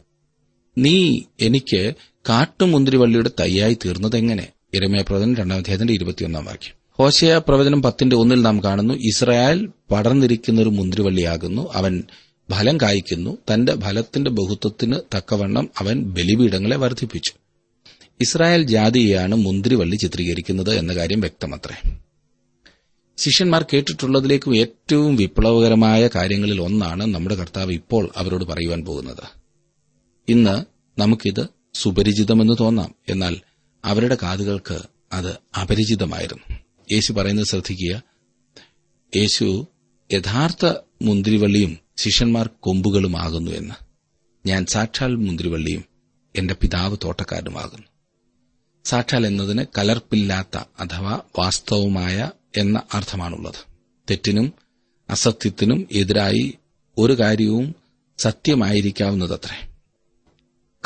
നീ 0.78 1.20
എനിക്ക് 1.40 1.94
കാട്ടുമുന്തിരിവള്ളിയുടെ 2.28 3.30
തയ്യായി 3.40 3.74
തീർന്നതെങ്ങനെ? 3.74 4.48
ഇരമയ 4.74 5.02
പ്രവചനം 5.02 5.36
രണ്ടാം 5.36 5.58
അധ്യായത്തിന്റെ 5.58 5.92
ഇരുപത്തിയൊന്നാം 5.92 6.44
വാക്യം. 6.44 6.75
ഹോശയ 6.98 7.40
പ്രവചനം 7.48 7.82
പത്തിന്റെ 7.82 8.16
ഒന്നിൽ 8.16 8.42
നാം 8.42 8.64
കാണുന്നു 8.64 8.94
ഇസ്രായേൽ 8.94 9.68
പടർന്നിരിക്കുന്ന 9.90 10.60
ഒരു 10.60 10.68
മുന്തിരിവള്ളിയാകുന്നു 10.68 11.72
അവൻ 11.72 12.02
ഫലം 12.50 12.80
കായ്ക്കുന്നു 12.80 13.38
തന്റെ 13.54 13.80
ഫലത്തിന്റെ 13.80 14.30
ബഹുത്വത്തിന് 14.30 14.96
തക്കവണ്ണം 15.16 15.70
അവൻ 15.78 16.02
ബലിപീഠങ്ങളെ 16.02 16.76
വർദ്ധിപ്പിച്ചു. 16.76 17.32
ഇസ്രായേൽ 18.20 18.62
ജാതിയെയാണ് 18.62 19.34
മുന്തിരിവള്ളി 19.34 19.96
ചിത്രീകരിക്കുന്നത് 19.96 20.74
എന്ന 20.74 20.94
കാര്യം 20.94 21.20
വ്യക്തമത്രേ. 21.20 21.98
ശിഷ്യന്മാർ 23.18 23.66
കേട്ടിട്ടുള്ളതിലേക്കും 23.72 24.56
ഏറ്റവും 24.56 25.16
വിപ്ലവകരമായ 25.16 26.08
കാര്യങ്ങളിൽ 26.14 26.60
ഒന്നാണ് 26.60 27.14
നമ്മുടെ 27.14 27.34
കർത്താവ് 27.34 27.72
ഇപ്പോൾ 27.72 28.10
അവരോട് 28.16 28.44
പറയുവാൻ 28.44 28.84
പോകുന്നത്. 28.84 29.22
ഇന്ന് 30.28 30.64
നമുക്കിത് 31.00 31.46
സുപരിചിതമെന്ന് 31.74 32.54
തോന്നാം 32.60 32.94
എന്നാൽ 33.08 33.36
അവരുടെ 33.84 34.16
കാതുകൾക്ക് 34.22 34.78
അത് 35.12 35.58
അപരിചിതമായിരുന്നു. 35.60 36.55
യേശു 36.92 37.12
പറയുന്നത് 37.12 37.46
ശ്രദ്ധിക്കുക. 37.46 38.02
യേശു 39.16 39.66
യഥാർത്ഥ 40.12 40.74
മുന്തിരിവള്ളിയും 41.02 41.78
ശിഷ്യന്മാർ 41.96 42.50
കൊമ്പുകളുമാകുന്നു 42.60 43.50
എന്ന്. 43.50 43.74
ഞാൻ 44.46 44.66
സാക്ഷാൽ 44.66 45.14
മുന്തിരിവള്ളിയും 45.14 45.84
എന്റെ 46.36 46.54
പിതാവ് 46.54 46.96
തോട്ടക്കാരനുമാകുന്നു 47.04 47.86
സാക്ഷാൽ 48.84 49.26
എന്നതിന് 49.26 49.64
കലർപ്പില്ലാത്ത 49.78 50.58
അഥവാ 50.80 51.20
വാസ്തവമായ 51.38 52.30
എന്ന 52.56 52.82
അർത്ഥമാണുള്ളത്. 52.94 53.54
തെറ്റിനും 54.10 54.52
അസത്യത്തിനും 55.10 55.88
എതിരായി 55.92 56.58
ഒരു 56.98 57.12
കാര്യവും 57.12 57.74
സത്യമായിരിക്കാവുന്നതത്രേ. 58.18 59.68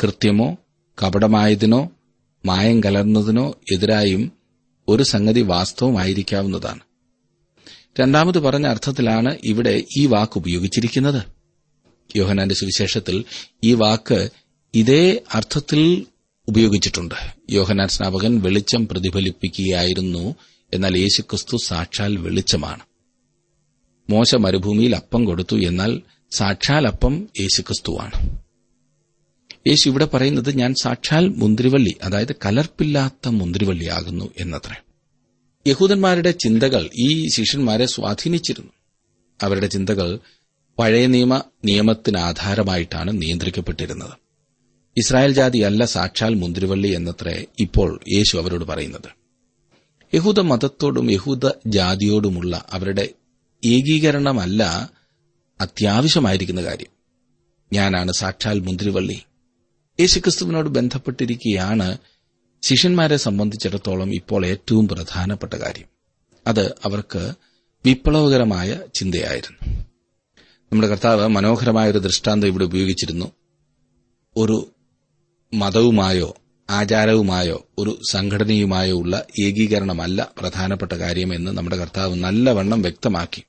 കൃത്യമോ 0.03 0.57
കപടമായതിനോ 1.03 1.89
മായം 2.45 2.83
കലർന്നതിനോ 2.83 3.55
എതിരായും 3.73 4.40
ഒരു 4.91 5.03
സംഗതി 5.03 5.41
വാസ്തവമായിരിക്കാവുന്നതാണ്. 5.41 6.79
രണ്ടാമത് 7.99 8.39
പറഞ്ഞ 8.39 8.67
അർത്ഥത്തിലാണ് 8.67 9.37
ഇവിടെ 9.43 9.83
ഈ 9.97 10.05
വാക്ക് 10.05 10.37
ഉപയോഗിച്ചിരിക്കുന്നത്. 10.37 11.21
യോഹനാന്റെ 12.15 12.55
സുവിശേഷത്തിൽ 12.55 13.25
ഈ 13.63 13.73
വാക്ക് 13.73 14.29
ഇതേ 14.75 15.03
അർത്ഥത്തിൽ 15.33 16.05
ഉപയോഗിച്ചിട്ടുണ്ട്. 16.47 17.15
യോഹനാൻ 17.49 17.87
സ്നാപകൻ 17.87 18.41
വെളിച്ചം 18.41 18.87
പ്രതിഫലിപ്പിക്കുകയായിരുന്നു 18.87 20.35
എന്നാൽ 20.73 20.97
യേശുക്രിസ്തു 20.97 21.57
സാക്ഷാൽ 21.57 22.17
വെളിച്ചമാണ്. 22.17 22.83
മോശ 24.09 24.35
മരുഭൂമിയിൽ 24.35 24.95
അപ്പം 24.95 25.25
കൊടുത്തു 25.25 25.55
എന്നാൽ 25.55 26.01
സാക്ഷാൽ 26.31 26.87
അപ്പം 26.87 27.13
യേശുക്രിസ്തുവാണ്. 27.39 28.17
യേശു 29.67 29.89
ഇവിടെ 29.89 30.05
പറയുന്നത് 30.05 30.57
ഞാൻ 30.57 30.75
സാക്ഷാൽ 30.81 31.27
മുന്തിരിവള്ളി 31.27 31.95
അതായത് 32.03 32.35
കലർപ്പില്ലാത്ത 32.45 33.29
മുന്തിരിവള്ളിയാകുന്നു 33.29 34.31
എന്നത്രേ. 34.37 34.81
യഹൂദന്മാരുടെ 35.67 36.31
ചിന്തകൾ 36.31 36.89
ഈ 36.99 37.27
ശിഷ്യന്മാരെ 37.27 37.85
സ്വാധീനിച്ചിരുന്നു. 37.85 38.71
അവരുടെ 39.43 39.67
ചിന്തകൾ 39.67 40.19
പഴയ 40.79 41.05
നിയമ 41.05 41.43
നിയമത്തിന് 41.65 42.17
ആധാരമായിട്ടാണ് 42.17 43.21
നിയന്ത്രിക്കപ്പെട്ടിരുന്നത്. 43.21 44.11
ഇസ്രായേൽ 44.97 45.33
ജാതിയല്ല 45.33 45.85
സാക്ഷാൽ 45.85 46.33
മുന്തിരിവള്ളി 46.33 46.87
എന്നത്രേ 46.87 47.45
ഇപ്പോൾ 47.59 47.99
യേശു 48.13 48.37
അവരോട് 48.37 48.65
പറയുന്നത്. 48.65 49.09
യഹൂദ 50.13 50.39
മതത്തോടും 50.39 51.11
യഹൂദ 51.11 51.49
ജാതിയോടുമുള്ള 51.67 52.65
അവരുടെ 52.69 53.09
ഏകീകരണമല്ല 53.65 54.89
അത്യാവശ്യമായിരിക്കുന്ന 55.61 56.63
കാര്യം. 56.63 56.87
ഞാനാണ് 57.73 58.11
സാക്ഷാൽ 58.11 58.59
മുന്തിരിവള്ളി. 58.59 59.21
യേശുക്രിസ്തുവിനോട് 60.01 60.69
ബന്ധപ്പെട്ടിരിക്കുകയാണ് 60.69 61.97
ശിഷ്യന്മാരെ 62.61 63.17
സംബന്ധിച്ചിടത്തോളം 63.17 64.15
ഇപ്പോൾ 64.15 64.45
ഏറ്റവും 64.45 64.87
പ്രധാനപ്പെട്ട 64.87 65.53
കാര്യം. 65.53 65.85
അത് 66.47 66.75
അവർക്ക് 66.85 67.33
വിപ്ലവകരമായ 67.85 68.79
ചിന്തയായിരുന്നു. 68.93 69.83
നമ്മുടെ 70.71 70.87
കർത്താവ് 70.87 71.27
മനോഹരമായ 71.27 71.91
ഒരു 71.91 71.97
ദൃഷ്ടാന്തം 71.97 72.47
ഇവിടെ 72.47 72.63
ഉപയോഗിച്ചിരുന്നു. 72.63 73.31
ഒരു 74.37 74.71
മതവുമായോ 75.53 76.35
ആചാരവുമായോ 76.69 77.67
ഒരു 77.77 77.99
സംഘടനയുമായോ 78.11 78.97
ഉള്ള 78.97 79.25
ഏകീകരണമല്ല 79.43 80.31
പ്രധാനപ്പെട്ട 80.37 80.91
കാര്യമെന്ന് 80.91 81.51
നമ്മുടെ 81.51 81.75
കർത്താവ് 81.75 82.15
നല്ലവണ്ണം 82.15 82.81
വ്യക്തമാക്കി. 82.81 83.43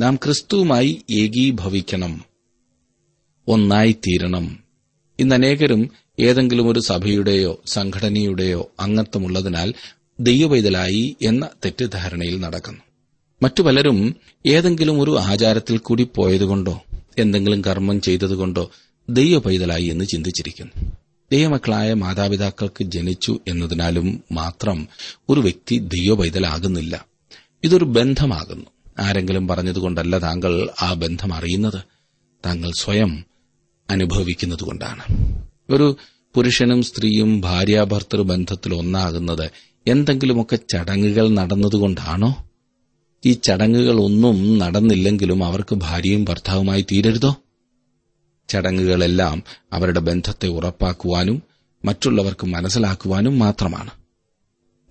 നാം 0.00 0.16
ക്രിസ്തുവുമായി 0.16 1.02
ഏകീഭവിക്കണം 1.10 2.24
ഒന്നായിത്തീരണം 3.48 4.65
ഇന്ന് 5.18 5.34
അനേകരും 5.34 5.90
ഏതെങ്കിലും 6.20 6.68
ഒരു 6.68 6.80
സഭയുടെയോ 6.80 7.62
സംഘടനയുടെയോ 7.66 8.70
അംഗത്വമുള്ളതിനാൽ 8.80 9.74
ദൈവവൈതലായി 10.20 11.16
എന്ന 11.22 11.48
തെറ്റിദ്ധാരണയിൽ 11.64 12.40
നടക്കുന്നു. 12.40 12.80
മറ്റു 13.42 13.62
പലരും 13.62 14.16
ഏതെങ്കിലും 14.46 15.00
ഒരു 15.00 15.18
ആചാരത്തിൽ 15.18 15.78
കൂടി 15.78 16.08
പോയതുകൊണ്ടോ 16.14 16.82
എന്തെങ്കിലും 17.18 17.62
കർമ്മം 17.64 18.00
ചെയ്തതുകൊണ്ടോ 18.00 18.70
ദൈവപൈതലായി 19.08 19.84
എന്ന് 19.84 20.04
ചിന്തിച്ചിരിക്കുന്നു. 20.04 20.92
ദൈവമക്കളായ 21.32 21.94
മാതാപിതാക്കൾക്ക് 21.94 22.84
ജനിച്ചു 22.84 23.38
എന്നതിനാലും 23.48 24.24
മാത്രം 24.32 24.88
ഒരു 25.28 25.40
വ്യക്തി 25.40 25.78
ദൈവപൈതലാകുന്നില്ല 25.78 27.06
ഇതൊരു 27.64 27.84
ബന്ധമാകുന്നു. 27.84 28.66
ആരെങ്കിലും 28.98 29.48
പറഞ്ഞതുകൊണ്ടല്ല 29.48 30.18
താങ്കൾ 30.18 30.70
ആ 30.82 30.92
ബന്ധം 30.92 31.34
അറിയുന്നത്. 31.34 31.82
താങ്കൾ 32.46 32.72
സ്വയം 32.78 33.24
അനുഭവിക്കുന്നതുകൊണ്ടാണ്. 33.90 35.02
ഒരു 35.70 35.96
പുരുഷനും 36.34 36.82
സ്ത്രീയും 36.82 37.40
ഭാര്യാഭർത്തൃ 37.40 38.22
ബന്ധത്തിൽ 38.22 38.74
ഒന്നാകുന്നത് 38.74 39.50
എന്തെങ്കിലുമൊക്കെ 39.86 40.56
ചടങ്ങുകൾ 40.56 41.28
നടന്നതുകൊണ്ടാണോ? 41.28 42.36
ഈ 43.26 43.32
ചടങ്ങുകൾ 43.32 44.00
ഒന്നും 44.00 44.58
നടന്നില്ലെങ്കിലും 44.58 45.44
അവർക്ക് 45.44 45.74
ഭാര്യയും 45.74 46.24
ഭർത്താവുമായി 46.24 46.86
തീരരുതോ? 46.92 47.36
ചടങ്ങുകളെല്ലാം 48.48 49.42
അവരുടെ 49.72 50.00
ബന്ധത്തെ 50.00 50.46
ഉറപ്പാക്കുവാനും 50.46 51.42
മറ്റുള്ളവർക്ക് 51.84 52.46
മനസ്സിലാക്കുവാനും 52.46 53.38
മാത്രമാണ്. 53.38 53.90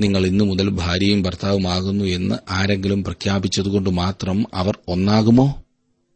നിങ്ങൾ 0.02 0.26
ഇന്നു 0.26 0.44
മുതൽ 0.44 0.70
ഭാര്യയും 0.70 1.24
ഭർത്താവുമാകുന്നു 1.24 2.06
എന്ന് 2.06 2.36
ആരെങ്കിലും 2.50 3.04
പ്രഖ്യാപിച്ചതുകൊണ്ട് 3.04 3.90
മാത്രം 3.90 4.46
അവർ 4.54 4.78
ഒന്നാകുമോ? 4.88 5.64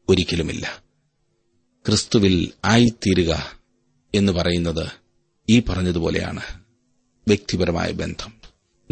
ഒരിക്കലുമില്ല. 0.10 0.89
ക്രിസ്തുവിൽ 1.88 2.52
ആയിത്തീരുക 2.66 3.52
എന്ന് 4.16 4.34
പറയുന്നത് 4.34 4.88
ഈ 5.50 5.60
പറഞ്ഞതുപോലെയാണ് 5.60 6.42
വ്യക്തിപരമായ 7.28 7.92
ബന്ധം. 7.92 8.34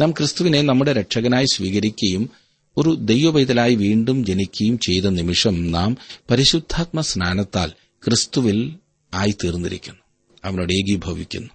നാം 0.00 0.10
ക്രിസ്തുവിനെ 0.10 0.62
നമ്മുടെ 0.62 0.92
രക്ഷകനായി 0.92 1.46
സ്വീകരിക്കുകയും 1.52 2.30
ഒരു 2.76 2.94
ദൈവപൈതലായി 2.94 3.74
വീണ്ടും 3.74 4.24
ജനിക്കുകയും 4.24 4.78
ചെയ്ത 4.78 5.04
നിമിഷം 5.04 5.70
നാം 5.70 5.96
പരിശുദ്ധാത്മ 6.30 7.00
സ്നാനത്താൽ 7.00 7.72
ക്രിസ്തുവിൽ 8.04 8.76
ആയിത്തീർന്നിരിക്കുന്നു. 9.14 10.00
അവനോട് 10.44 10.72
ഏകീഭവിക്കുന്നു. 10.72 11.48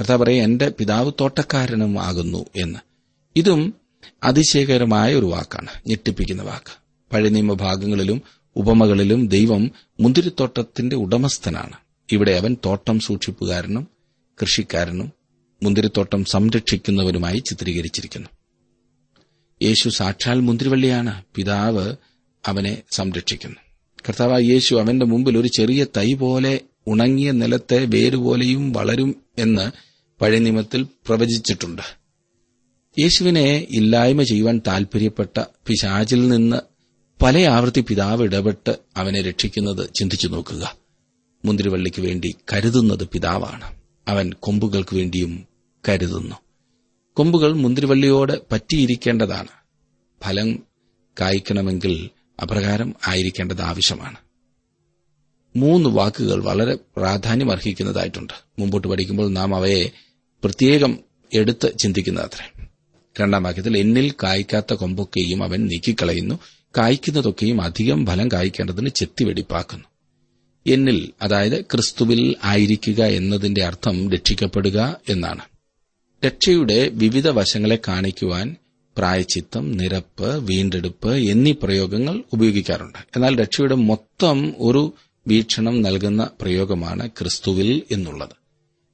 കർത്താവ് 0.00 0.24
പറയും 0.24 0.44
എന്റെ 0.44 0.68
പിതാവ് 0.68 1.12
തോട്ടക്കാരനും 1.20 2.02
ആകുന്നു 2.02 2.46
എന്ന്. 2.56 2.78
ഇതും 3.36 3.74
അതിശയകരമായ 4.24 5.14
ഒരു 5.14 5.26
വാക്കാണ് 5.26 5.68
ഞെട്ടിപ്പിക്കുന്ന 5.86 6.42
വാക്ക്. 6.42 6.78
പഴയ 7.12 7.28
നിയമഭാഗങ്ങളിലും 7.28 8.22
ഉപമകളിലും 8.56 9.28
ദൈവം 9.28 9.70
മുന്തിരിത്തോട്ടത്തിന്റെ 10.00 10.96
ഉടമസ്ഥനാണ്. 10.96 11.76
ഇവിടെ 12.12 12.30
അവൻ 12.30 12.56
തോട്ടം 12.66 13.00
സൂക്ഷിപ്പുകാരനും 13.00 13.88
കൃഷിക്കാരനും 14.42 15.12
മുന്തിരിത്തോട്ടം 15.62 16.24
സംരക്ഷിക്കുന്നവരുമായി 16.24 17.38
ചിത്രീകരിച്ചിരിക്കുന്നു. 17.38 18.28
യേശു 19.62 19.88
സാക്ഷാൽ 19.88 20.40
മുന്തിരിവള്ളിയാണ്. 20.40 21.22
പിതാവ് 21.34 21.96
അവനെ 22.46 22.82
സംരക്ഷിക്കുന്നു. 22.90 23.56
കർത്താവ് 24.08 24.44
യേശു 24.44 24.74
അവന്റെ 24.74 25.06
മുമ്പിൽ 25.06 25.38
ഒരു 25.38 25.48
ചെറിയ 25.48 25.86
തൈ 25.96 26.14
പോലെ 26.14 26.60
ഉണങ്ങിയ 26.86 27.30
നിലത്തെ 27.30 27.84
വേരുപോലെയും 27.84 28.72
വളരും 28.72 29.22
എന്ന് 29.38 29.70
പഴയനിമത്തിൽ 30.20 30.82
പ്രവചിച്ചിട്ടുണ്ട്. 30.82 31.82
യേശുവിനെ 32.98 33.66
ഇല്ലായ്മ 33.70 34.22
ചെയ്യുവാൻ 34.22 34.60
താൽപര്യപ്പെട്ട 34.66 35.44
പിശാചിൽ 35.66 36.28
നിന്ന് 36.28 36.75
പല 37.22 37.38
ആവൃത്തി 37.38 37.80
പിതാവ് 37.80 38.22
ഇടപെട്ട് 38.22 38.78
അവനെ 38.96 39.22
രക്ഷിക്കുന്നത് 39.22 39.90
ചിന്തിച്ചു 39.94 40.28
നോക്കുക. 40.28 40.76
മുന്തിരിവള്ളിക്ക് 41.44 42.02
വേണ്ടി 42.02 42.34
കരുതുന്നത് 42.52 43.08
പിതാവാണ്. 43.08 43.80
അവൻ 44.08 44.32
കൊമ്പുകൾക്ക് 44.40 44.96
വേണ്ടിയും 44.96 45.46
കരുതുന്നു. 45.88 46.36
കൊമ്പുകൾ 47.14 47.52
മുന്തിരിവള്ളിയോട് 47.52 48.32
പറ്റിയിരിക്കേണ്ടതാണ്. 48.52 49.48
ഫലം 50.24 50.62
കായ്ക്കണമെങ്കിൽ 51.20 52.10
അപ്രകാരം 52.42 52.94
ആയിരിക്കേണ്ടത് 53.06 53.62
ആവശ്യമാണ്. 53.62 54.16
മൂന്ന് 55.56 55.88
വാക്കുകൾ 55.88 56.44
വളരെ 56.44 56.74
പ്രാധാന്യം 56.96 57.50
അർഹിക്കുന്നതായിട്ടുണ്ട് 57.50 58.32
മുമ്പോട്ട് 58.58 58.88
പഠിക്കുമ്പോൾ 58.88 59.30
നാം 59.30 59.54
അവയെ 59.54 59.90
പ്രത്യേകം 60.44 60.98
എടുത്ത് 61.34 61.78
ചിന്തിക്കുന്നതത്രേ. 61.82 62.66
രണ്ടാം 63.20 63.42
വാക്യത്തിൽ 63.42 63.78
എന്നിൽ 63.78 64.14
കായ്ക്കാത്ത 64.22 64.74
കൊമ്പൊക്കെയും 64.74 65.44
അവൻ 65.44 65.66
നീക്കിക്കളയുന്നു. 65.66 66.38
കായ്ക്കുന്നതൊക്കെയും 66.76 67.62
അധികം 67.62 68.06
ഫലം 68.06 68.28
കായ്ക്കേണ്ടതിന് 68.28 68.88
ചെത്തിവെടിപ്പാക്കുന്നു 68.88 69.84
എന്നിൽ 70.66 71.12
അതായത് 71.22 71.60
ക്രിസ്തുവിൽ 71.60 72.34
ആയിരിക്കുക 72.44 73.04
എന്നതിന്റെ 73.04 73.64
അർത്ഥം 73.64 74.12
രക്ഷിക്കപ്പെടുക 74.12 74.96
എന്നാണ്. 75.08 75.40
രക്ഷയുടെ 76.26 76.88
വിവിധ 76.88 77.28
വശങ്ങളെ 77.28 77.78
കാണിക്കുവാൻ 77.88 78.56
പ്രായച്ചിത്തം 78.98 79.72
നിരപ്പ് 79.72 80.36
വീണ്ടെടുപ്പ് 80.36 81.14
എന്നീ 81.14 81.54
പ്രയോഗങ്ങൾ 81.62 82.22
ഉപയോഗിക്കാറുണ്ട്. 82.32 82.98
എന്നാൽ 83.16 83.40
രക്ഷയുടെ 83.40 83.74
മൊത്തം 83.74 84.54
ഒരു 84.58 84.94
വീക്ഷണം 85.26 85.82
നൽകുന്ന 85.82 86.30
പ്രയോഗമാണ് 86.40 87.10
ക്രിസ്തുവിൽ 87.10 87.82
എന്നുള്ളത്. 87.90 88.28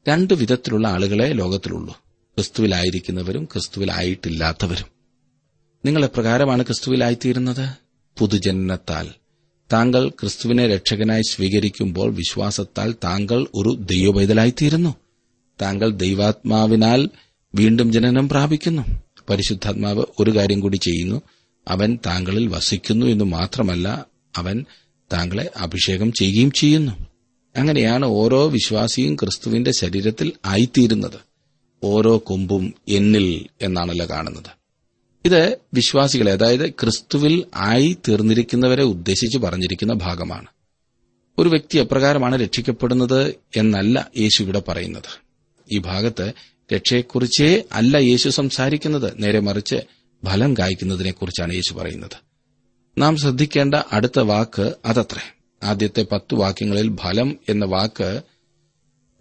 രണ്ടു 0.08 0.34
വിധത്തിലുള്ള 0.34 0.88
ആളുകളെ 0.88 1.32
ലോകത്തിലുള്ളൂ. 1.32 1.94
ക്രിസ്തുവിലായിരിക്കുന്നവരും 2.36 3.44
ക്രിസ്തുവിലായിട്ടില്ലാത്തവരും. 3.44 5.01
നിങ്ങൾ 5.84 6.04
എപ്രകാരമാണ് 6.04 6.62
ക്രിസ്തുവിലായിത്തീരുന്നത്? 6.62 7.68
പുതുജനനത്താൽ. 8.18 9.08
താങ്കൾ 9.72 10.08
ക്രിസ്തുവിനെ 10.08 10.66
രക്ഷകനായി 10.66 11.22
സ്വീകരിക്കുമ്പോൾ 11.22 12.14
വിശ്വാസത്താൽ 12.14 12.94
താങ്കൾ 13.04 13.46
ഒരു 13.54 13.74
ദൈവപൈതലായിത്തീരുന്നു. 13.74 14.94
താങ്കൾ 15.62 15.90
ദൈവാത്മാവിനാൽ 15.90 17.08
വീണ്ടും 17.54 17.92
ജനനം 17.92 18.28
പ്രാപിക്കുന്നു. 18.28 18.82
പരിശുദ്ധാത്മാവ് 19.30 20.04
ഒരു 20.18 20.36
കാര്യം 20.36 20.60
കൂടി 20.60 20.76
ചെയ്യുന്നു. 20.76 21.22
അവൻ 21.68 21.98
താങ്കളിൽ 22.06 22.48
വസിക്കുന്നു 22.48 23.06
എന്ന് 23.06 23.24
മാത്രമല്ല 23.24 24.06
അവൻ 24.36 24.64
താങ്കളെ 25.12 25.50
അഭിഷേകം 25.56 26.12
ചെയ്യുകയും 26.12 26.50
ചെയ്യുന്നു. 26.50 26.92
അങ്ങനെയാണ് 27.56 28.06
ഓരോ 28.06 28.48
വിശ്വാസിയും 28.48 29.16
ക്രിസ്തുവിന്റെ 29.16 29.72
ശരീരത്തിൽ 29.72 30.32
ആയിത്തീരുന്നത്. 30.44 31.20
ഓരോ 31.84 32.22
കൊമ്പും 32.26 32.74
എന്നിൽ 32.88 33.46
എന്നാണല്ലോ 33.62 34.06
കാണുന്നത്. 34.10 34.61
ഇത് 35.24 35.58
വിശ്വാസികളെ 35.74 36.32
അതായത് 36.32 36.70
ക്രിസ്തുവിൽ 36.70 37.44
ആയി 37.54 37.96
തീർന്നിരിക്കുന്നവരെ 38.08 38.82
ഉദ്ദേശിച്ച് 38.82 39.38
പറഞ്ഞിരിക്കുന്ന 39.38 39.92
ഭാഗമാണ്. 39.92 40.46
ഒരു 41.38 41.48
വ്യക്തി 41.48 41.78
എപ്രകാരമാണ് 41.78 42.40
രക്ഷിക്കപ്പെടുന്നത് 42.40 43.34
എന്നല്ല 43.56 44.10
യേശു 44.18 44.42
ഇവിടെ 44.42 44.62
പറയുന്നത്. 44.68 45.20
ഈ 45.72 45.78
ഭാഗത്ത് 45.78 46.32
രക്ഷയെക്കുറിച്ചേ 46.74 47.64
അല്ല 47.72 47.96
യേശു 47.96 48.28
സംസാരിക്കുന്നത്. 48.28 49.12
നേരെ 49.22 49.40
മറിച്ച് 49.40 49.76
ഫലം 50.24 50.54
കായ്ക്കുന്നതിനെക്കുറിച്ചാണ് 50.54 51.54
യേശു 51.54 51.74
പറയുന്നത്. 51.74 52.16
നാം 52.98 53.16
ശ്രദ്ധിക്കേണ്ട 53.16 53.74
അടുത്ത 53.92 54.20
വാക്ക് 54.20 54.72
അതത്രേ. 54.84 55.36
ആദ്യത്തെ 55.62 56.06
പത്തു 56.12 56.36
വാക്യങ്ങളിൽ 56.36 56.96
ഫലം 56.96 57.38
എന്ന 57.48 57.64
വാക്ക് 57.64 58.22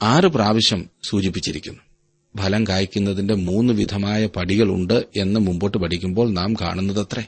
ആറ് 0.02 0.26
പ്രാവശ്യം 0.26 0.90
സൂചിപ്പിച്ചിരിക്കുന്നു. 1.10 1.80
ഫലം 2.38 2.68
കായ്ക്കുന്നതിന്റെ 2.68 3.34
മൂന്ന് 3.34 3.74
വിധമായ 3.74 4.26
പടികളുണ്ട് 4.26 5.06
എന്ന് 5.16 5.40
മുമ്പോട്ട് 5.40 5.78
പഠിക്കുമ്പോൾ 5.78 6.32
നാം 6.32 6.54
കാണുന്നതത്രേ. 6.54 7.24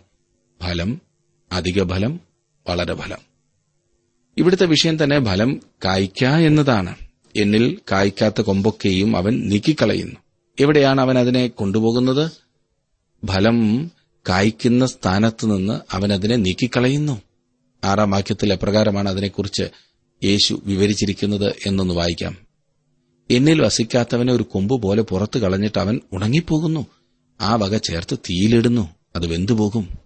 ഫലം 0.63 1.01
അധിക 1.51 1.83
ഫലം 1.83 2.19
വളരെ 2.69 2.95
ഫലം. 2.95 3.17
ഇവിടുത്തെ 4.37 4.65
വിഷയം 4.65 5.03
തന്നെ 5.03 5.25
ഫലം 5.25 5.59
കായ്ക്ക 5.85 6.25
എന്നതാണ്. 6.25 6.95
എന്നിൽ 7.35 7.77
കായ്ക്കാത്ത 7.91 8.41
കൊമ്പൊക്കെയും 8.41 9.17
അവൻ 9.17 9.49
നീക്കിക്കളയുന്നു. 9.49 10.15
എവിടെയാണ് 10.59 11.01
അവൻ 11.01 11.17
അതിനെ 11.17 11.47
കൊണ്ടുപോകുന്നത്? 11.47 12.31
ഫലം 13.25 13.87
കായ്ക്കുന്ന 14.29 14.85
സ്ഥാനത്ത് 14.85 15.57
നിന്ന് 15.57 15.79
അവൻ 15.91 16.13
അതിനെ 16.13 16.35
നീക്കിക്കളയുന്നു. 16.35 17.21
ആറാം 17.83 18.11
വാക്യത്തിൽ 18.11 18.53
എപ്രകാരമാണ് 18.53 19.09
അതിനെക്കുറിച്ച് 19.09 19.63
യേശു 20.23 20.61
വിവരിച്ചിരിക്കുന്നത് 20.65 21.53
എന്നൊന്ന് 21.65 21.93
വായിക്കാം. 21.93 22.52
എന്നിൽ 23.31 23.61
വസിക്കാത്തവനെ 23.61 24.33
ഒരു 24.33 24.43
കൊമ്പ് 24.43 24.81
പോലെ 24.81 25.01
പുറത്തു 25.01 25.39
കളഞ്ഞിട്ട് 25.39 25.79
അവൻ 25.79 25.99
ഉണങ്ങിപ്പോകുന്നു. 26.13 26.87
ആ 27.41 27.55
വക 27.55 27.77
ചേർത്ത് 27.77 28.17
തീയിലിടുന്നു. 28.17 28.89
അത് 29.15 29.27
വെന്തുപോകും. 29.27 29.97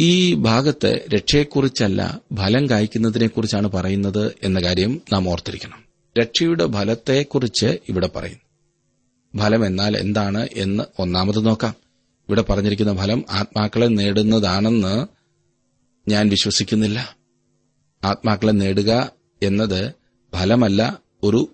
ഈ 0.00 0.34
ഭാഗത്ത് 0.34 1.06
രക്ഷയെക്കുറിച്ചല്ല 1.14 2.20
ഫലം 2.34 2.70
കായ്ക്കുന്നതിനെക്കുറിച്ചാണ് 2.70 3.68
പറയുന്നത് 3.68 4.34
എന്ന 4.42 4.60
കാര്യം 4.60 5.00
നാം 5.12 5.28
ഓർത്തിരിക്കണം. 5.28 5.84
രക്ഷയുടെ 6.18 6.72
ഫലത്തെക്കുറിച്ച് 6.72 7.66
ഇവിടെ 7.88 8.06
പറയുന്നു 8.06 8.44
ഫലം 9.42 9.66
എന്നാൽ 9.66 9.96
എന്താണ് 9.96 10.48
എന്ന് 10.52 10.84
ഒന്നാമത് 10.98 11.46
നോക്കാം. 11.46 11.74
ഇവിടെ 12.28 12.42
പറഞ്ഞിരിക്കുന്ന 12.42 12.96
ഫലം 12.96 13.24
ആത്മാക്കളെ 13.30 13.86
നേടുന്നതാണെന്ന് 13.86 15.06
ഞാൻ 16.10 16.28
വിശ്വസിക്കുന്നില്ല. 16.28 17.16
ആത്മാക്കളെ 18.04 18.52
നേടുക 18.52 19.10
എന്നത് 19.42 19.92
ഫലമല്ല 20.34 21.03
ഒരു 21.24 21.48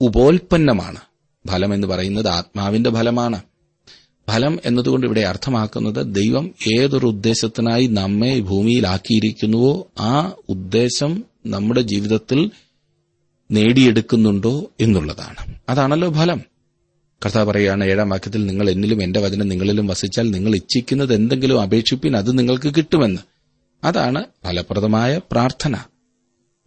ഉപോൽപ്പന്നമാണ്. 0.00 1.00
ഫലം 1.50 1.74
എന്ന് 1.74 1.86
പറയുന്നത് 1.86 2.28
ആത്മാവിന്റെ 2.28 2.90
ഫലമാണ്. 2.90 3.42
ഫലം 4.30 4.58
എന്നതുകൊണ്ട് 4.64 5.06
ഇവിടെ 5.06 5.20
അർത്ഥമാക്കുന്നത് 5.20 6.14
ദൈവം 6.14 6.54
ഏതൊരു 6.78 7.06
ഉദ്ദേശത്തിനായി 7.06 7.86
നമ്മെ 7.86 8.40
ഭൂമിയിലാക്കിയിരിക്കുന്നുവോ 8.40 9.88
ആ 9.98 10.32
ഉദ്ദേശം 10.48 11.24
നമ്മുടെ 11.46 11.80
ജീവിതത്തിൽ 11.80 12.50
നേടിയെടുക്കുന്നുണ്ടോ 13.50 14.70
എന്നുള്ളതാണ്. 14.80 15.54
അതാണല്ലോ 15.68 16.12
ഫലം. 16.12 16.40
കർത്താവ് 17.24 17.46
പറയുകയാണ് 17.50 17.84
ഏഴാം 17.84 18.08
വാക്യത്തിൽ 18.08 18.46
നിങ്ങൾ 18.46 18.70
എന്നിലും 18.70 19.02
എന്റെ 19.02 19.20
വചനം 19.20 19.48
നിങ്ങളിലും 19.48 19.86
വസിച്ചാൽ 19.86 20.30
നിങ്ങൾ 20.30 20.54
ഇച്ഛിക്കുന്നത് 20.54 21.14
എന്തെങ്കിലും 21.14 21.60
അപേക്ഷിപ്പിൻ 21.60 22.16
അത് 22.16 22.38
നിങ്ങൾക്ക് 22.38 22.74
കിട്ടുമെന്ന്. 22.74 23.18
അതാണ് 23.84 24.24
ഫലപ്രദമായ 24.46 25.20
പ്രാർത്ഥന. 25.32 25.76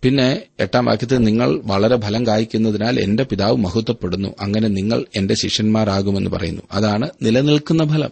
പിന്നെ 0.03 0.43
എട്ടാം 0.59 0.85
വാക്യത്തിൽ 0.85 1.17
നിങ്ങൾ 1.17 1.61
വളരെ 1.63 1.99
ഫലം 1.99 2.27
കായ്ക്കുന്നതിനാൽ 2.27 2.99
എന്റെ 2.99 3.23
പിതാവ് 3.23 3.57
മഹത്വപ്പെടുന്നു. 3.57 4.35
അങ്ങനെ 4.39 4.67
നിങ്ങൾ 4.67 5.05
എന്റെ 5.15 5.33
ശിഷ്യന്മാരാകുമെന്ന് 5.33 6.31
പറയുന്നു. 6.31 6.61
അതാണ് 6.71 7.09
നിലനിൽക്കുന്ന 7.21 7.83
ഫലം. 7.83 8.09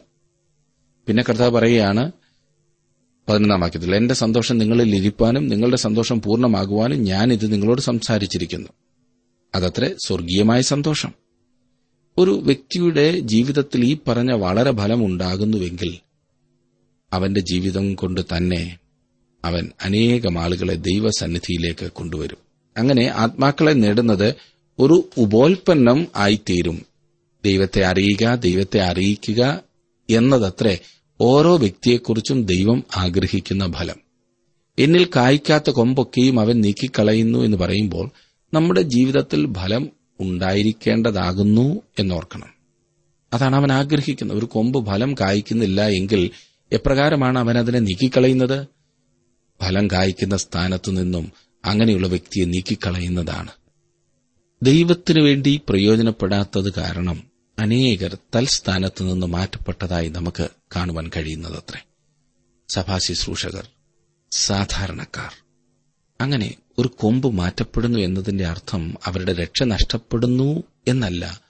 പിന്നെ 1.08 1.24
കർത്താവ് 1.30 1.52
പറയുകയാണ് 1.52 2.12
പതിനൊന്നാം 3.30 3.60
വാക്യത്തിൽ 3.60 3.96
എന്റെ 3.96 4.14
സന്തോഷം 4.14 4.58
നിങ്ങളിൽ 4.58 4.96
ഇരിപ്പാനും 4.96 5.48
നിങ്ങളുടെ 5.48 5.78
സന്തോഷം 5.78 6.22
പൂർണമാകുവാനും 6.22 7.04
ഞാൻ 7.04 7.34
ഇത് 7.34 7.52
നിങ്ങളോട് 7.52 7.82
സംസാരിച്ചിരിക്കുന്നു. 7.82 8.70
അതത്ര 9.56 9.92
സ്വർഗീയമായ 10.06 10.62
സന്തോഷം. 10.62 11.12
ഒരു 12.18 12.32
വ്യക്തിയുടെ 12.32 13.20
ജീവിതത്തിൽ 13.20 13.86
ഈ 13.86 13.98
പറഞ്ഞ 14.08 14.32
വളരെ 14.32 14.72
ഫലം 14.72 15.06
ഉണ്ടാകുന്നുവെങ്കിൽ 15.06 15.98
അവന്റെ 17.14 17.42
ജീവിതം 17.42 17.96
കൊണ്ട് 17.96 18.22
തന്നെ 18.38 18.78
അവൻ 19.46 19.72
അനേകം 19.84 20.40
ആളുകളെ 20.40 20.76
ദൈവസന്നിധിയിലേക്ക് 20.76 21.92
കൊണ്ടുവരും. 21.92 22.38
അങ്ങനെ 22.78 23.08
ആത്മാക്കളെ 23.08 23.72
നേടുന്നത് 23.72 24.36
ഒരു 24.80 25.10
ഉപോൽപ്പന്നം 25.18 26.08
ആയിത്തീരും. 26.16 26.86
ദൈവത്തെ 27.46 27.86
അറിയുക 27.86 28.36
ദൈവത്തെ 28.36 28.82
അറിയിക്കുക 28.82 29.64
എന്നതത്രേ 30.10 30.80
ഓരോ 31.22 31.58
വ്യക്തിയെക്കുറിച്ചും 31.58 32.46
ദൈവം 32.46 32.84
ആഗ്രഹിക്കുന്ന 32.98 33.72
ഫലം. 33.72 33.96
എന്നിൽ 34.80 35.08
കായ്ക്കാത്ത 35.16 35.70
കൊമ്പൊക്കെയും 35.70 36.40
അവൻ 36.40 36.62
നീക്കിക്കളയുന്നു 36.62 37.40
എന്ന് 37.40 37.58
പറയുമ്പോൾ 37.58 38.10
നമ്മുടെ 38.54 38.82
ജീവിതത്തിൽ 38.82 39.54
ഫലം 39.54 39.90
ഉണ്ടായിരിക്കേണ്ടതാകുന്നു 40.20 41.82
എന്നോർക്കണം. 42.00 42.48
അതാണ് 43.34 43.56
അവൻ 43.56 43.72
ആഗ്രഹിക്കുന്നത്. 43.72 44.38
ഒരു 44.38 44.46
കൊമ്പ് 44.46 44.86
ഫലം 44.86 45.14
കായ്ക്കുന്നില്ല 45.14 45.88
എങ്കിൽ 45.88 46.30
എപ്രകാരമാണ് 46.72 47.40
അവൻ 47.40 47.58
അതിനെ 47.58 47.80
നീക്കിക്കളയുന്നത്? 47.80 48.68
ഫലം 49.62 49.88
കായ്ക്കുന്ന 49.88 50.38
സ്ഥാനത്തു 50.38 50.92
നിന്നും 50.92 51.32
അങ്ങനെയുള്ള 51.66 52.08
വ്യക്തിയെ 52.08 52.46
നീക്കിക്കളയുന്നതാണ്. 52.46 53.52
ദൈവത്തിനു 54.64 55.22
വേണ്ടി 55.22 55.62
പ്രയോജനപ്പെടാത്തത് 55.70 56.74
കാരണം 56.74 57.24
അനേകർ 57.60 58.18
തൽസ്ഥാനത്തു 58.36 59.04
നിന്ന് 59.04 59.28
മാറ്റപ്പെട്ടതായി 59.28 60.10
നമുക്ക് 60.10 60.50
കാണുവാൻ 60.76 61.10
കഴിയുന്നതത്രേ. 61.18 61.86
സഭാശുശ്രൂഷകർ 62.70 63.68
സാധാരണക്കാർ. 64.32 65.34
അങ്ങനെ 66.22 66.56
ഒരു 66.78 66.88
കൊമ്പ് 66.88 67.34
മാറ്റപ്പെടുന്നു 67.34 68.00
എന്നതിന്റെ 68.00 68.46
അർത്ഥം 68.46 68.98
അവരുടെ 69.06 69.34
രക്ഷ 69.34 69.64
നഷ്ടപ്പെടുന്നു 69.64 70.64
എന്നല്ല. 70.88 71.42